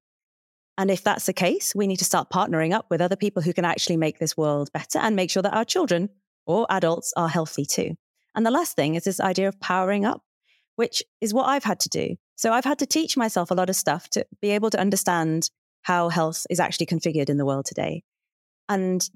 [0.77, 3.53] And if that's the case, we need to start partnering up with other people who
[3.53, 6.11] can actually make this world better and make sure that our children
[6.47, 7.97] or adults are healthy too.
[8.37, 10.23] And the last thing is this idea of powering up,
[10.77, 12.15] which is what I've had to do.
[12.37, 15.51] So I've had to teach myself a lot of stuff to be able to understand
[15.83, 18.05] how health is actually configured in the world today.
[18.69, 19.09] And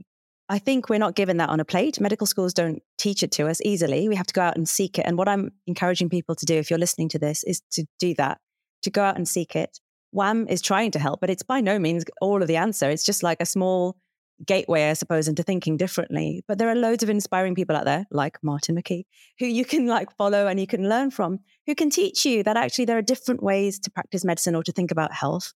[0.53, 1.99] I think we're not given that on a plate.
[1.99, 4.07] Medical schools don't teach it to us easily.
[4.07, 5.07] We have to go out and seek it.
[5.07, 8.13] And what I'm encouraging people to do, if you're listening to this, is to do
[8.17, 8.39] that,
[8.83, 9.81] to go out and seek it.
[10.11, 12.91] WHAM is trying to help, but it's by no means all of the answer.
[12.91, 13.97] It's just like a small
[14.45, 16.45] gateway, I suppose, into thinking differently.
[16.47, 19.05] But there are loads of inspiring people out there, like Martin McKee,
[19.39, 22.59] who you can like follow and you can learn from, who can teach you that
[22.59, 25.55] actually there are different ways to practice medicine or to think about health.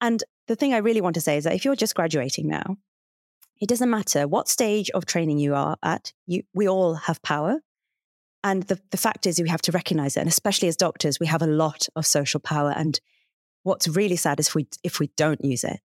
[0.00, 2.76] And the thing I really want to say is that if you're just graduating now,
[3.62, 7.60] it doesn't matter what stage of training you are at, you, we all have power.
[8.42, 10.20] And the, the fact is, we have to recognize it.
[10.20, 12.74] And especially as doctors, we have a lot of social power.
[12.76, 12.98] And
[13.62, 15.78] what's really sad is if we, if we don't use it.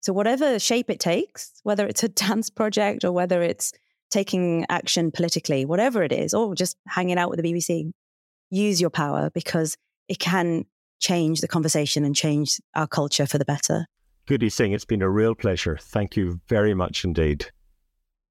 [0.00, 3.72] So, whatever shape it takes, whether it's a dance project or whether it's
[4.12, 7.90] taking action politically, whatever it is, or just hanging out with the BBC,
[8.50, 9.76] use your power because
[10.06, 10.66] it can
[11.00, 13.86] change the conversation and change our culture for the better.
[14.26, 15.76] Guddi Singh, it's been a real pleasure.
[15.78, 17.46] Thank you very much indeed.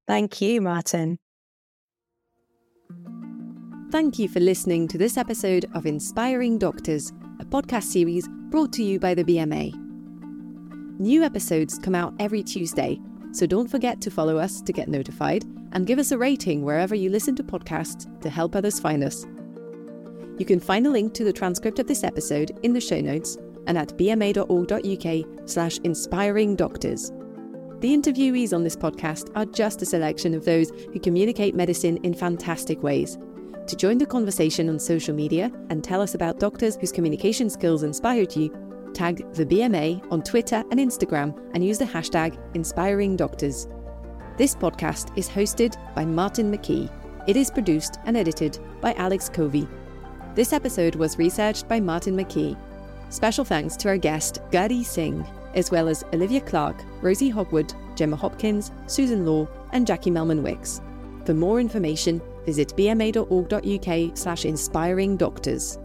[0.08, 1.18] Thank you, Martin.
[3.92, 8.82] Thank you for listening to this episode of Inspiring Doctors, a podcast series brought to
[8.82, 9.72] you by the BMA.
[10.98, 12.98] New episodes come out every Tuesday,
[13.30, 16.96] so don't forget to follow us to get notified and give us a rating wherever
[16.96, 19.24] you listen to podcasts to help others find us.
[20.38, 23.38] You can find a link to the transcript of this episode in the show notes
[23.66, 27.10] and at bma.org.uk slash inspiring doctors.
[27.80, 32.14] The interviewees on this podcast are just a selection of those who communicate medicine in
[32.14, 33.18] fantastic ways.
[33.66, 37.82] To join the conversation on social media and tell us about doctors whose communication skills
[37.82, 38.50] inspired you,
[38.94, 43.70] tag the BMA on Twitter and Instagram and use the hashtag InspiringDoctors.
[44.38, 46.90] This podcast is hosted by Martin McKee.
[47.26, 49.68] It is produced and edited by Alex Covey.
[50.34, 52.56] This episode was researched by Martin McKee.
[53.14, 58.16] Special thanks to our guest, Guddi Singh, as well as Olivia Clark, Rosie Hogwood, Gemma
[58.16, 60.80] Hopkins, Susan Law, and Jackie Melman Wicks.
[61.24, 65.78] For more information, visit bma.org.uk slash inspiring doctors.